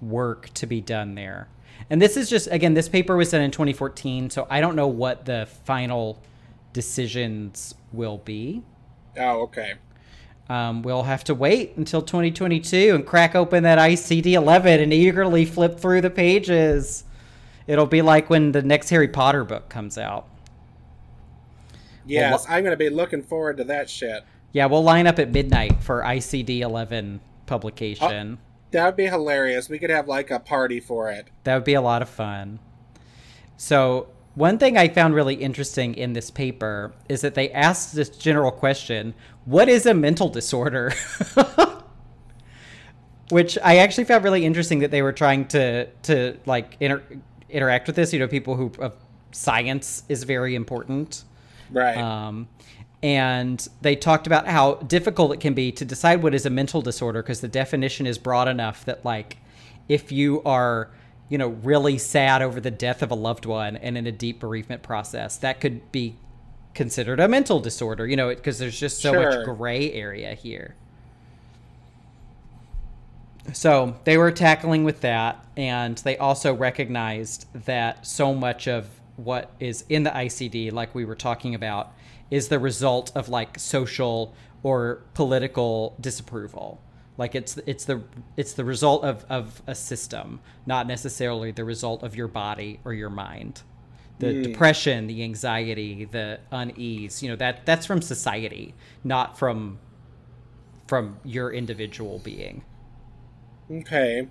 work 0.00 0.50
to 0.54 0.66
be 0.66 0.80
done 0.80 1.14
there. 1.14 1.48
And 1.90 2.00
this 2.00 2.16
is 2.16 2.28
just 2.28 2.48
again, 2.50 2.74
this 2.74 2.88
paper 2.88 3.16
was 3.16 3.30
done 3.30 3.42
in 3.42 3.50
2014, 3.50 4.30
so 4.30 4.46
I 4.50 4.60
don't 4.60 4.76
know 4.76 4.88
what 4.88 5.24
the 5.24 5.46
final 5.64 6.20
decisions 6.72 7.74
will 7.92 8.18
be. 8.18 8.62
Oh, 9.18 9.42
okay. 9.42 9.74
Um, 10.48 10.82
we'll 10.82 11.02
have 11.02 11.24
to 11.24 11.34
wait 11.34 11.76
until 11.76 12.02
2022 12.02 12.94
and 12.94 13.04
crack 13.04 13.34
open 13.34 13.64
that 13.64 13.78
ICD 13.78 14.32
11 14.32 14.80
and 14.80 14.92
eagerly 14.92 15.44
flip 15.44 15.78
through 15.80 16.02
the 16.02 16.10
pages. 16.10 17.04
It'll 17.66 17.86
be 17.86 18.02
like 18.02 18.30
when 18.30 18.52
the 18.52 18.62
next 18.62 18.90
Harry 18.90 19.08
Potter 19.08 19.44
book 19.44 19.68
comes 19.68 19.98
out. 19.98 20.28
Yes, 22.04 22.46
I'm 22.48 22.62
going 22.62 22.72
to 22.72 22.76
be 22.76 22.90
looking 22.90 23.22
forward 23.22 23.56
to 23.56 23.64
that 23.64 23.90
shit. 23.90 24.22
Yeah, 24.52 24.66
we'll 24.66 24.84
line 24.84 25.08
up 25.08 25.18
at 25.18 25.32
midnight 25.32 25.82
for 25.82 26.02
ICD 26.02 26.60
11 26.60 27.20
publication. 27.46 28.38
That 28.76 28.84
would 28.84 28.96
be 28.96 29.06
hilarious. 29.06 29.70
We 29.70 29.78
could 29.78 29.88
have 29.88 30.06
like 30.06 30.30
a 30.30 30.38
party 30.38 30.80
for 30.80 31.10
it. 31.10 31.28
That 31.44 31.54
would 31.54 31.64
be 31.64 31.72
a 31.72 31.80
lot 31.80 32.02
of 32.02 32.10
fun. 32.10 32.58
So, 33.56 34.08
one 34.34 34.58
thing 34.58 34.76
I 34.76 34.88
found 34.88 35.14
really 35.14 35.36
interesting 35.36 35.94
in 35.94 36.12
this 36.12 36.30
paper 36.30 36.92
is 37.08 37.22
that 37.22 37.34
they 37.34 37.50
asked 37.52 37.94
this 37.94 38.10
general 38.10 38.50
question 38.50 39.14
what 39.46 39.70
is 39.70 39.86
a 39.86 39.94
mental 39.94 40.28
disorder? 40.28 40.92
Which 43.30 43.56
I 43.64 43.78
actually 43.78 44.04
found 44.04 44.24
really 44.24 44.44
interesting 44.44 44.80
that 44.80 44.90
they 44.90 45.00
were 45.00 45.14
trying 45.14 45.48
to, 45.48 45.86
to 46.02 46.38
like 46.44 46.76
inter- 46.78 47.02
interact 47.48 47.86
with 47.86 47.96
this. 47.96 48.12
You 48.12 48.18
know, 48.18 48.28
people 48.28 48.56
who 48.56 48.70
uh, 48.78 48.90
science 49.32 50.02
is 50.10 50.24
very 50.24 50.54
important. 50.54 51.24
Right. 51.70 51.96
Um, 51.96 52.46
and 53.02 53.66
they 53.82 53.94
talked 53.94 54.26
about 54.26 54.46
how 54.46 54.74
difficult 54.74 55.32
it 55.32 55.40
can 55.40 55.54
be 55.54 55.70
to 55.72 55.84
decide 55.84 56.22
what 56.22 56.34
is 56.34 56.46
a 56.46 56.50
mental 56.50 56.82
disorder 56.82 57.22
because 57.22 57.40
the 57.40 57.48
definition 57.48 58.06
is 58.06 58.18
broad 58.18 58.48
enough 58.48 58.84
that, 58.86 59.04
like, 59.04 59.36
if 59.88 60.10
you 60.10 60.42
are, 60.44 60.90
you 61.28 61.38
know, 61.38 61.48
really 61.48 61.98
sad 61.98 62.42
over 62.42 62.60
the 62.60 62.70
death 62.70 63.02
of 63.02 63.10
a 63.10 63.14
loved 63.14 63.46
one 63.46 63.76
and 63.76 63.98
in 63.98 64.06
a 64.06 64.12
deep 64.12 64.40
bereavement 64.40 64.82
process, 64.82 65.36
that 65.38 65.60
could 65.60 65.92
be 65.92 66.16
considered 66.74 67.20
a 67.20 67.28
mental 67.28 67.60
disorder, 67.60 68.06
you 68.06 68.16
know, 68.16 68.28
because 68.28 68.58
there's 68.58 68.78
just 68.78 69.00
so 69.00 69.12
much 69.12 69.44
gray 69.44 69.92
area 69.92 70.34
here. 70.34 70.74
So 73.52 73.96
they 74.04 74.16
were 74.18 74.32
tackling 74.32 74.84
with 74.84 75.02
that, 75.02 75.44
and 75.56 75.96
they 75.98 76.16
also 76.16 76.52
recognized 76.54 77.46
that 77.66 78.06
so 78.06 78.34
much 78.34 78.66
of 78.66 78.88
what 79.16 79.50
is 79.60 79.84
in 79.88 80.02
the 80.02 80.10
ICD, 80.10 80.72
like 80.72 80.94
we 80.94 81.04
were 81.04 81.14
talking 81.14 81.54
about, 81.54 81.92
is 82.30 82.48
the 82.48 82.58
result 82.58 83.12
of 83.14 83.28
like 83.28 83.58
social 83.58 84.34
or 84.62 85.02
political 85.14 85.96
disapproval. 86.00 86.80
Like 87.18 87.34
it's 87.34 87.56
it's 87.66 87.84
the 87.84 88.02
it's 88.36 88.52
the 88.52 88.64
result 88.64 89.04
of, 89.04 89.24
of 89.28 89.62
a 89.66 89.74
system, 89.74 90.40
not 90.66 90.86
necessarily 90.86 91.50
the 91.50 91.64
result 91.64 92.02
of 92.02 92.14
your 92.14 92.28
body 92.28 92.80
or 92.84 92.92
your 92.92 93.10
mind. 93.10 93.62
The 94.18 94.32
hmm. 94.32 94.42
depression, 94.42 95.06
the 95.06 95.22
anxiety, 95.22 96.04
the 96.04 96.40
unease, 96.50 97.22
you 97.22 97.28
know, 97.28 97.36
that 97.36 97.64
that's 97.64 97.86
from 97.86 98.02
society, 98.02 98.74
not 99.02 99.38
from 99.38 99.78
from 100.86 101.18
your 101.24 101.52
individual 101.52 102.18
being. 102.18 102.64
okay. 103.70 104.28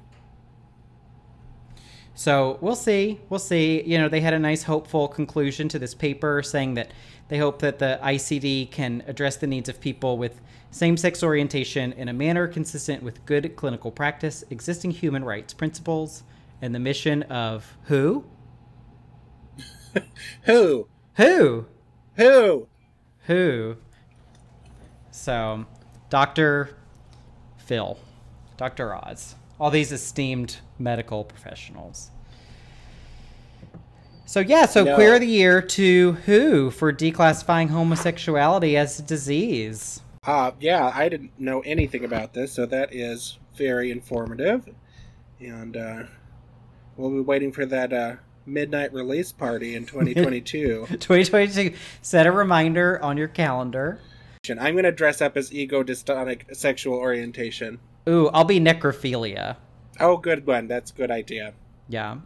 So 2.18 2.58
we'll 2.62 2.76
see. 2.76 3.20
We'll 3.30 3.40
see. 3.40 3.84
You 3.84 3.98
know, 3.98 4.08
they 4.08 4.22
had 4.22 4.34
a 4.34 4.40
nice, 4.40 4.64
hopeful 4.64 5.10
conclusion 5.10 5.68
to 5.70 5.80
this 5.80 5.94
paper 5.94 6.42
saying 6.42 6.76
that 6.76 6.92
they 7.28 7.38
hope 7.38 7.60
that 7.60 7.80
the 7.80 8.00
ICD 8.04 8.72
can 8.72 9.04
address 9.08 9.38
the 9.38 9.48
needs 9.48 9.70
of 9.70 9.80
people 9.80 10.18
with 10.18 10.42
same 10.70 10.98
sex 10.98 11.24
orientation 11.24 11.94
in 11.94 12.10
a 12.10 12.14
manner 12.14 12.48
consistent 12.48 13.02
with 13.02 13.26
good 13.26 13.56
clinical 13.56 13.92
practice, 13.92 14.44
existing 14.50 14.92
human 14.92 15.24
rights 15.24 15.54
principles, 15.54 16.24
and 16.62 16.76
the 16.76 16.80
mission 16.80 17.24
of 17.24 17.78
who? 17.84 18.26
Who? 20.44 20.90
Who? 21.16 21.68
Who? 22.18 22.68
Who? 23.28 23.78
So, 25.12 25.66
Dr. 26.10 26.76
Phil, 27.58 27.98
Dr. 28.58 28.94
Oz, 28.94 29.36
all 29.60 29.72
these 29.72 29.94
esteemed 29.94 30.58
medical 30.78 31.24
professionals. 31.24 32.12
So, 34.26 34.40
yeah, 34.40 34.66
so 34.66 34.84
No. 34.84 34.96
Queer 34.96 35.16
of 35.16 35.22
the 35.22 35.28
Year 35.28 35.62
to 35.62 36.14
who 36.26 36.72
for 36.72 36.92
declassifying 36.92 37.70
homosexuality 37.70 38.76
as 38.76 39.00
a 39.00 39.04
disease? 39.04 40.02
Uh, 40.24 40.52
yeah, 40.60 40.92
I 40.94 41.10
didn't 41.10 41.40
know 41.40 41.62
anything 41.62 42.04
about 42.04 42.34
this, 42.34 42.52
so 42.52 42.66
that 42.66 42.94
is 42.94 43.38
very 43.56 43.92
informative. 43.92 44.68
And 45.40 45.78
uh, 45.78 46.04
we'll 46.98 47.12
be 47.12 47.20
waiting 47.20 47.52
for 47.52 47.66
that 47.68 47.94
uh, 47.94 48.16
midnight 48.46 48.94
release 48.94 49.32
party 49.32 49.76
in 49.76 49.86
2022. 49.86 50.88
2022. 50.90 51.76
Set 52.02 52.26
a 52.26 52.32
reminder 52.32 53.02
on 53.04 53.18
your 53.18 53.28
calendar. 53.28 54.00
I'm 54.50 54.74
going 54.74 54.84
to 54.84 54.92
dress 54.92 55.22
up 55.22 55.38
as 55.38 55.54
ego 55.54 55.84
dystonic 55.84 56.56
sexual 56.56 56.96
orientation. 56.96 57.80
Ooh, 58.08 58.30
I'll 58.30 58.44
be 58.44 58.60
necrophilia. 58.60 59.58
Oh, 60.00 60.18
good 60.18 60.46
one. 60.46 60.68
That's 60.68 60.92
a 60.92 60.94
good 60.94 61.10
idea. 61.10 61.54
Yeah. 61.90 62.18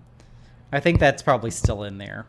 I 0.72 0.80
think 0.80 1.00
that's 1.00 1.22
probably 1.22 1.52
still 1.52 1.84
in 1.84 1.98
there. 1.98 2.26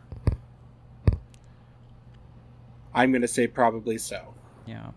I'm 2.93 3.11
going 3.11 3.21
to 3.21 3.27
say 3.27 3.47
probably 3.47 3.97
so. 3.97 4.33
Yeah. 4.65 4.91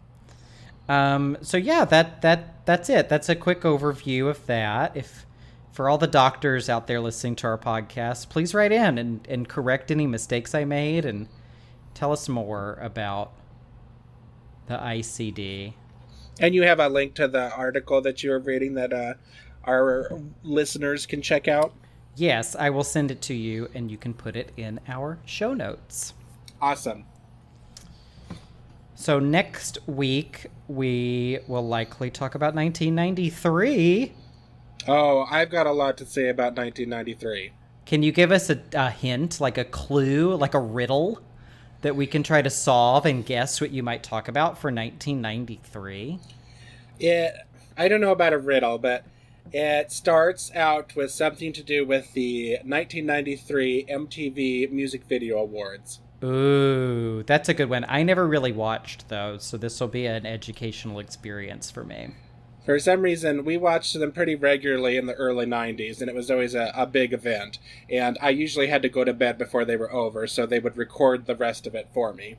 Um, 0.89 1.39
so 1.43 1.57
yeah, 1.57 1.85
that 1.87 2.23
that 2.23 2.67
that's 2.67 2.91
it. 2.91 3.09
That's 3.09 3.29
a 3.29 3.37
quick 3.37 3.63
overview 3.63 4.29
of 4.29 4.45
that. 4.47 4.97
If 4.97 5.25
for 5.73 5.89
all 5.89 5.99
the 5.99 6.07
doctors 6.07 6.69
out 6.69 6.87
there 6.87 7.01
listening 7.01 7.37
to 7.37 7.47
our 7.47 7.59
podcast, 7.59 8.29
please 8.29 8.55
write 8.55 8.73
in 8.73 8.97
and, 8.99 9.27
and 9.29 9.49
correct 9.49 9.91
any 9.91 10.07
mistakes 10.07 10.55
I 10.55 10.65
made 10.65 11.05
and 11.05 11.29
tell 11.95 12.13
us 12.13 12.29
more 12.29 12.79
about 12.81 13.33
the 14.67 14.77
ICD. 14.77 15.75
And 16.41 16.55
you 16.55 16.63
have 16.63 16.79
a 16.79 16.89
link 16.89 17.15
to 17.15 17.27
the 17.27 17.53
article 17.53 18.01
that 18.03 18.23
you 18.23 18.31
were 18.31 18.39
reading 18.39 18.75
that 18.75 18.93
uh, 18.93 19.15
our 19.65 20.11
listeners 20.45 21.07
can 21.07 21.23
check 21.23 21.49
out. 21.49 21.75
Yes, 22.17 22.55
I 22.55 22.71
will 22.71 22.85
send 22.85 23.11
it 23.11 23.21
to 23.23 23.35
you, 23.35 23.69
and 23.75 23.91
you 23.91 23.97
can 23.97 24.15
put 24.15 24.37
it 24.37 24.53
in 24.57 24.81
our 24.87 25.19
show 25.25 25.53
notes. 25.53 26.15
Awesome. 26.61 27.05
So 28.95 29.19
next 29.19 29.79
week 29.89 30.47
we 30.69 31.41
will 31.49 31.67
likely 31.67 32.11
talk 32.11 32.35
about 32.35 32.55
1993. 32.55 34.13
Oh, 34.87 35.27
I've 35.31 35.51
got 35.51 35.67
a 35.67 35.73
lot 35.73 35.99
to 35.99 36.07
say 36.07 36.29
about 36.29 36.57
1993. 36.57 37.53
Can 37.87 38.03
you 38.03 38.13
give 38.13 38.31
us 38.31 38.49
a, 38.49 38.61
a 38.73 38.91
hint, 38.91 39.41
like 39.41 39.59
a 39.59 39.65
clue, 39.65 40.35
like 40.37 40.55
a 40.55 40.61
riddle 40.61 41.21
that 41.83 41.97
we 41.97 42.07
can 42.07 42.23
try 42.23 42.41
to 42.41 42.51
solve 42.51 43.05
and 43.05 43.27
guess 43.27 43.61
what 43.61 43.73
you 43.73 43.83
might 43.83 44.03
talk 44.03 44.29
about 44.29 44.59
for 44.59 44.69
1993? 44.69 46.19
It, 47.01 47.35
I 47.77 47.89
don't 47.89 48.01
know 48.01 48.13
about 48.13 48.33
a 48.33 48.39
riddle, 48.39 48.79
but 48.79 49.05
it 49.53 49.93
starts 49.93 50.51
out 50.55 50.97
with 50.97 51.11
something 51.11 51.53
to 51.53 51.63
do 51.63 51.87
with 51.87 52.13
the 52.13 52.59
1993 52.65 53.87
MTV 53.89 54.71
Music 54.71 55.05
Video 55.09 55.39
Awards. 55.39 56.01
Ooh, 56.23 57.23
that's 57.25 57.49
a 57.49 57.55
good 57.55 57.69
one. 57.69 57.85
I 57.89 58.03
never 58.03 58.27
really 58.27 58.53
watched 58.53 59.09
those, 59.09 59.45
so 59.45 59.57
this 59.57 59.79
will 59.79 59.89
be 59.89 60.07
an 60.07 60.25
educational 60.25 60.99
experience 60.99 61.71
for 61.71 61.85
me. 61.85 62.15
For 62.65 62.79
some 62.79 63.03
reason, 63.03 63.45
we 63.45 63.59
watched 63.59 63.93
them 63.93 64.11
pretty 64.11 64.35
regularly 64.35 64.97
in 64.97 65.05
the 65.05 65.13
early 65.15 65.45
90s, 65.45 66.01
and 66.01 66.09
it 66.09 66.15
was 66.15 66.31
always 66.31 66.55
a, 66.55 66.73
a 66.75 66.87
big 66.87 67.13
event. 67.13 67.59
And 67.91 68.17
I 68.23 68.31
usually 68.31 68.69
had 68.69 68.81
to 68.83 68.89
go 68.89 69.05
to 69.05 69.13
bed 69.13 69.37
before 69.37 69.67
they 69.67 69.77
were 69.77 69.93
over, 69.93 70.27
so 70.27 70.47
they 70.47 70.61
would 70.61 70.79
record 70.79 71.27
the 71.27 71.37
rest 71.37 71.67
of 71.67 71.75
it 71.75 71.89
for 71.93 72.15
me. 72.15 72.37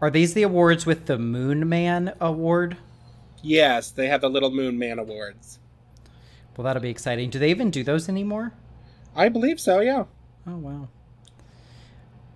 Are 0.00 0.10
these 0.10 0.32
the 0.32 0.44
awards 0.44 0.86
with 0.86 1.04
the 1.04 1.18
Moon 1.18 1.68
Man 1.68 2.14
Award? 2.20 2.78
Yes, 3.42 3.90
they 3.90 4.08
have 4.08 4.20
the 4.20 4.30
Little 4.30 4.50
Moon 4.50 4.78
Man 4.78 4.98
Awards. 4.98 5.58
Well, 6.56 6.64
that'll 6.64 6.82
be 6.82 6.90
exciting. 6.90 7.30
Do 7.30 7.38
they 7.38 7.50
even 7.50 7.70
do 7.70 7.82
those 7.82 8.08
anymore? 8.08 8.52
I 9.14 9.28
believe 9.28 9.60
so, 9.60 9.80
yeah. 9.80 10.04
Oh, 10.46 10.56
wow. 10.56 10.88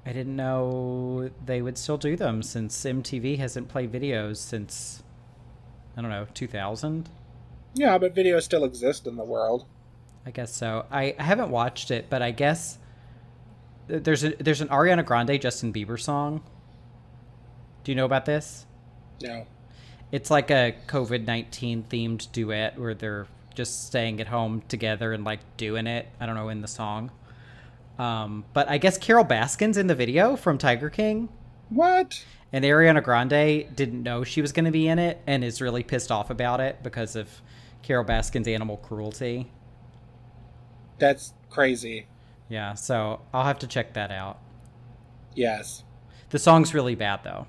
I 0.06 0.12
didn't 0.12 0.36
know 0.36 1.30
they 1.44 1.62
would 1.62 1.78
still 1.78 1.96
do 1.96 2.16
them 2.16 2.42
since 2.42 2.84
MTV 2.84 3.38
hasn't 3.38 3.68
played 3.68 3.90
videos 3.90 4.36
since 4.36 5.02
I 5.96 6.02
don't 6.02 6.10
know 6.10 6.26
2000. 6.34 7.08
Yeah, 7.74 7.98
but 7.98 8.14
videos 8.14 8.42
still 8.42 8.64
exist 8.64 9.06
in 9.06 9.16
the 9.16 9.24
world. 9.24 9.66
I 10.26 10.30
guess 10.30 10.54
so. 10.54 10.86
I, 10.90 11.14
I 11.18 11.22
haven't 11.22 11.50
watched 11.50 11.90
it, 11.90 12.08
but 12.10 12.22
I 12.22 12.30
guess 12.30 12.78
there's 13.86 14.24
a 14.24 14.30
there's 14.36 14.60
an 14.60 14.68
Ariana 14.68 15.04
Grande 15.04 15.40
Justin 15.40 15.72
Bieber 15.72 16.00
song. 16.00 16.42
Do 17.82 17.92
you 17.92 17.96
know 17.96 18.06
about 18.06 18.24
this? 18.24 18.66
No. 19.22 19.46
It's 20.12 20.30
like 20.30 20.50
a 20.50 20.74
COVID 20.86 21.26
nineteen 21.26 21.84
themed 21.84 22.30
duet 22.32 22.78
where 22.78 22.94
they're 22.94 23.26
just 23.54 23.86
staying 23.86 24.20
at 24.20 24.28
home 24.28 24.62
together 24.68 25.12
and 25.12 25.24
like 25.24 25.40
doing 25.56 25.86
it. 25.86 26.08
I 26.20 26.26
don't 26.26 26.34
know 26.34 26.48
in 26.48 26.60
the 26.60 26.68
song. 26.68 27.10
Um, 27.98 28.44
but 28.52 28.68
I 28.68 28.78
guess 28.78 28.98
Carole 28.98 29.24
Baskin's 29.24 29.76
in 29.76 29.86
the 29.86 29.94
video 29.94 30.36
from 30.36 30.58
Tiger 30.58 30.90
King. 30.90 31.28
What? 31.68 32.24
And 32.52 32.64
Ariana 32.64 33.02
Grande 33.02 33.74
didn't 33.74 34.02
know 34.02 34.24
she 34.24 34.40
was 34.40 34.52
going 34.52 34.64
to 34.64 34.70
be 34.70 34.88
in 34.88 34.98
it 34.98 35.20
and 35.26 35.44
is 35.44 35.60
really 35.60 35.82
pissed 35.82 36.10
off 36.10 36.30
about 36.30 36.60
it 36.60 36.82
because 36.82 37.16
of 37.16 37.28
Carole 37.82 38.04
Baskin's 38.04 38.48
animal 38.48 38.76
cruelty. 38.78 39.50
That's 40.98 41.32
crazy. 41.50 42.06
Yeah, 42.48 42.74
so 42.74 43.20
I'll 43.32 43.44
have 43.44 43.58
to 43.60 43.66
check 43.66 43.94
that 43.94 44.10
out. 44.10 44.38
Yes. 45.34 45.82
The 46.30 46.38
song's 46.38 46.74
really 46.74 46.94
bad 46.94 47.20
though. 47.24 47.46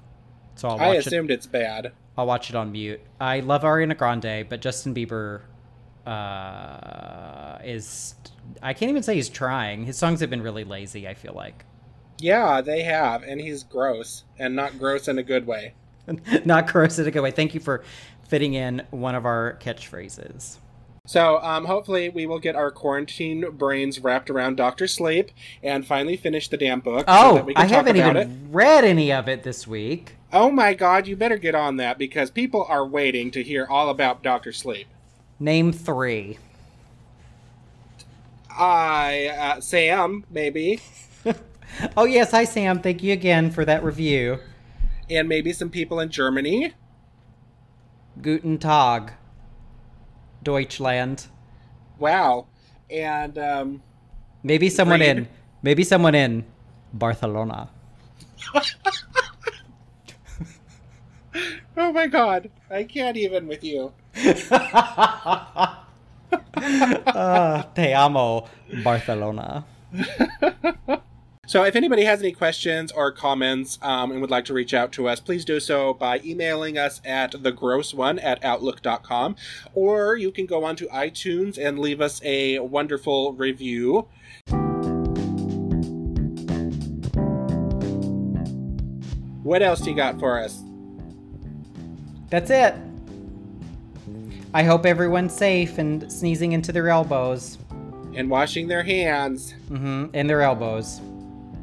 So 0.55 0.69
I'll 0.69 0.79
I 0.79 0.95
assumed 0.95 1.31
it. 1.31 1.35
it's 1.35 1.47
bad. 1.47 1.91
I'll 2.17 2.25
watch 2.25 2.49
it 2.49 2.55
on 2.55 2.71
mute. 2.71 3.01
I 3.19 3.41
love 3.41 3.63
Ariana 3.63 3.97
Grande, 3.97 4.47
but 4.47 4.61
Justin 4.61 4.93
Bieber 4.93 5.41
uh, 6.05 7.59
is 7.63 8.15
I 8.61 8.73
can't 8.73 8.89
even 8.89 9.03
say 9.03 9.15
he's 9.15 9.29
trying. 9.29 9.85
His 9.85 9.97
songs 9.97 10.21
have 10.21 10.29
been 10.29 10.41
really 10.41 10.63
lazy, 10.63 11.07
I 11.07 11.13
feel 11.13 11.33
like. 11.33 11.65
Yeah, 12.19 12.61
they 12.61 12.83
have, 12.83 13.23
and 13.23 13.41
he's 13.41 13.63
gross, 13.63 14.23
and 14.39 14.55
not 14.55 14.79
gross 14.79 15.07
in 15.07 15.17
a 15.17 15.23
good 15.23 15.45
way. 15.45 15.73
not 16.45 16.71
gross 16.71 16.97
in 16.99 17.07
a 17.07 17.11
good 17.11 17.21
way. 17.21 17.31
Thank 17.31 17.53
you 17.53 17.59
for 17.59 17.83
fitting 18.27 18.53
in 18.53 18.83
one 18.91 19.15
of 19.15 19.25
our 19.25 19.57
catchphrases. 19.61 20.57
So, 21.05 21.39
um, 21.43 21.65
hopefully, 21.65 22.09
we 22.09 22.25
will 22.25 22.39
get 22.39 22.55
our 22.55 22.71
quarantine 22.71 23.51
brains 23.51 23.99
wrapped 23.99 24.29
around 24.29 24.57
Doctor 24.57 24.87
Sleep 24.87 25.29
and 25.61 25.85
finally 25.85 26.17
finish 26.17 26.47
the 26.47 26.57
damn 26.57 26.79
book. 26.79 27.05
Oh, 27.07 27.45
so 27.45 27.53
I 27.55 27.65
haven't 27.65 27.95
even 27.95 28.17
it. 28.17 28.29
read 28.49 28.83
any 28.83 29.11
of 29.11 29.29
it 29.29 29.43
this 29.43 29.67
week. 29.67 30.15
Oh 30.33 30.49
my 30.49 30.73
god, 30.73 31.07
you 31.07 31.15
better 31.15 31.37
get 31.37 31.53
on 31.53 31.77
that 31.77 31.97
because 31.97 32.31
people 32.31 32.65
are 32.67 32.85
waiting 32.85 33.29
to 33.31 33.43
hear 33.43 33.67
all 33.69 33.89
about 33.89 34.23
Doctor 34.23 34.51
Sleep. 34.51 34.87
Name 35.39 35.71
three. 35.71 36.39
I, 38.57 39.27
uh, 39.27 39.61
Sam, 39.61 40.25
maybe. 40.29 40.79
oh, 41.97 42.05
yes. 42.05 42.31
Hi, 42.31 42.45
Sam. 42.45 42.79
Thank 42.81 43.03
you 43.03 43.11
again 43.13 43.51
for 43.51 43.65
that 43.65 43.83
review. 43.83 44.39
And 45.09 45.27
maybe 45.27 45.51
some 45.53 45.69
people 45.69 45.99
in 45.99 46.09
Germany. 46.09 46.73
Guten 48.21 48.57
Tag, 48.57 49.11
Deutschland. 50.45 51.27
Wow. 51.99 52.45
And, 52.89 53.37
um, 53.37 53.81
maybe 54.43 54.69
someone 54.69 55.01
Reed. 55.01 55.09
in, 55.09 55.27
maybe 55.61 55.83
someone 55.83 56.15
in 56.15 56.45
Barcelona. 56.93 57.69
oh 61.75 61.91
my 61.91 62.07
god. 62.07 62.49
I 62.69 62.83
can't 62.83 63.17
even 63.17 63.47
with 63.47 63.63
you. 63.63 63.91
uh, 67.11 67.63
te 67.75 67.93
amo, 67.93 68.47
Barcelona. 68.83 69.65
So, 71.47 71.63
if 71.63 71.75
anybody 71.75 72.03
has 72.05 72.21
any 72.21 72.31
questions 72.31 72.91
or 72.91 73.11
comments 73.11 73.77
um, 73.81 74.11
and 74.11 74.19
would 74.19 74.31
like 74.31 74.45
to 74.45 74.53
reach 74.53 74.73
out 74.73 74.91
to 74.93 75.07
us, 75.07 75.19
please 75.19 75.45
do 75.45 75.59
so 75.59 75.93
by 75.93 76.19
emailing 76.25 76.77
us 76.77 77.01
at 77.05 77.33
thegross1 77.33 78.23
at 78.23 78.43
outlook.com. 78.43 79.35
Or 79.75 80.15
you 80.15 80.31
can 80.31 80.47
go 80.47 80.63
onto 80.63 80.87
iTunes 80.89 81.57
and 81.57 81.77
leave 81.77 82.01
us 82.01 82.19
a 82.23 82.59
wonderful 82.59 83.33
review. 83.33 84.07
What 89.43 89.61
else 89.61 89.81
do 89.81 89.91
you 89.91 89.95
got 89.95 90.19
for 90.19 90.39
us? 90.39 90.63
That's 92.31 92.49
it. 92.49 92.73
I 94.55 94.63
hope 94.63 94.87
everyone's 94.87 95.35
safe 95.35 95.77
and 95.77 96.11
sneezing 96.11 96.53
into 96.53 96.71
their 96.71 96.89
elbows. 96.89 97.59
And 98.15 98.29
washing 98.29 98.67
their 98.67 98.81
hands. 98.81 99.53
Mm-hmm. 99.69 100.05
And 100.15 100.29
their 100.29 100.41
elbows. 100.41 101.01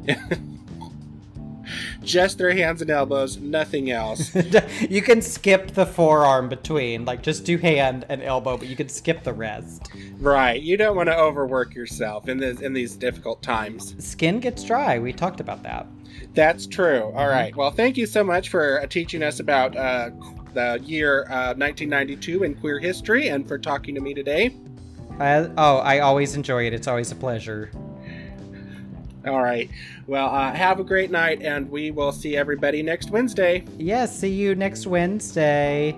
just 2.03 2.37
their 2.37 2.53
hands 2.53 2.81
and 2.81 2.89
elbows, 2.89 3.37
nothing 3.37 3.91
else. 3.91 4.35
you 4.89 5.01
can 5.01 5.21
skip 5.21 5.71
the 5.71 5.85
forearm 5.85 6.49
between, 6.49 7.05
like 7.05 7.23
just 7.23 7.45
do 7.45 7.57
hand 7.57 8.05
and 8.09 8.21
elbow, 8.21 8.57
but 8.57 8.67
you 8.67 8.75
can 8.75 8.89
skip 8.89 9.23
the 9.23 9.33
rest. 9.33 9.89
Right. 10.19 10.61
You 10.61 10.77
don't 10.77 10.95
want 10.95 11.09
to 11.09 11.17
overwork 11.17 11.75
yourself 11.75 12.27
in 12.27 12.37
this 12.37 12.61
in 12.61 12.73
these 12.73 12.95
difficult 12.95 13.41
times. 13.41 13.95
Skin 14.03 14.39
gets 14.39 14.63
dry. 14.63 14.99
We 14.99 15.13
talked 15.13 15.39
about 15.39 15.63
that. 15.63 15.87
That's 16.33 16.67
true. 16.67 17.11
All 17.15 17.27
right. 17.27 17.55
Well, 17.55 17.71
thank 17.71 17.97
you 17.97 18.05
so 18.05 18.23
much 18.23 18.49
for 18.49 18.85
teaching 18.87 19.23
us 19.23 19.39
about 19.39 19.75
uh, 19.75 20.11
the 20.53 20.79
year 20.83 21.23
uh, 21.25 21.53
1992 21.55 22.43
in 22.43 22.55
queer 22.55 22.79
history 22.79 23.29
and 23.29 23.47
for 23.47 23.57
talking 23.57 23.95
to 23.95 24.01
me 24.01 24.13
today. 24.13 24.55
Uh, 25.19 25.49
oh, 25.57 25.77
I 25.77 25.99
always 25.99 26.35
enjoy 26.35 26.65
it. 26.65 26.73
It's 26.73 26.87
always 26.87 27.11
a 27.11 27.15
pleasure. 27.15 27.71
All 29.25 29.41
right. 29.41 29.69
Well, 30.07 30.27
uh, 30.27 30.51
have 30.51 30.79
a 30.79 30.83
great 30.83 31.11
night, 31.11 31.41
and 31.41 31.69
we 31.69 31.91
will 31.91 32.11
see 32.11 32.35
everybody 32.35 32.83
next 32.83 33.09
Wednesday. 33.09 33.63
Yes, 33.77 34.17
see 34.17 34.31
you 34.31 34.55
next 34.55 34.85
Wednesday. 34.85 35.95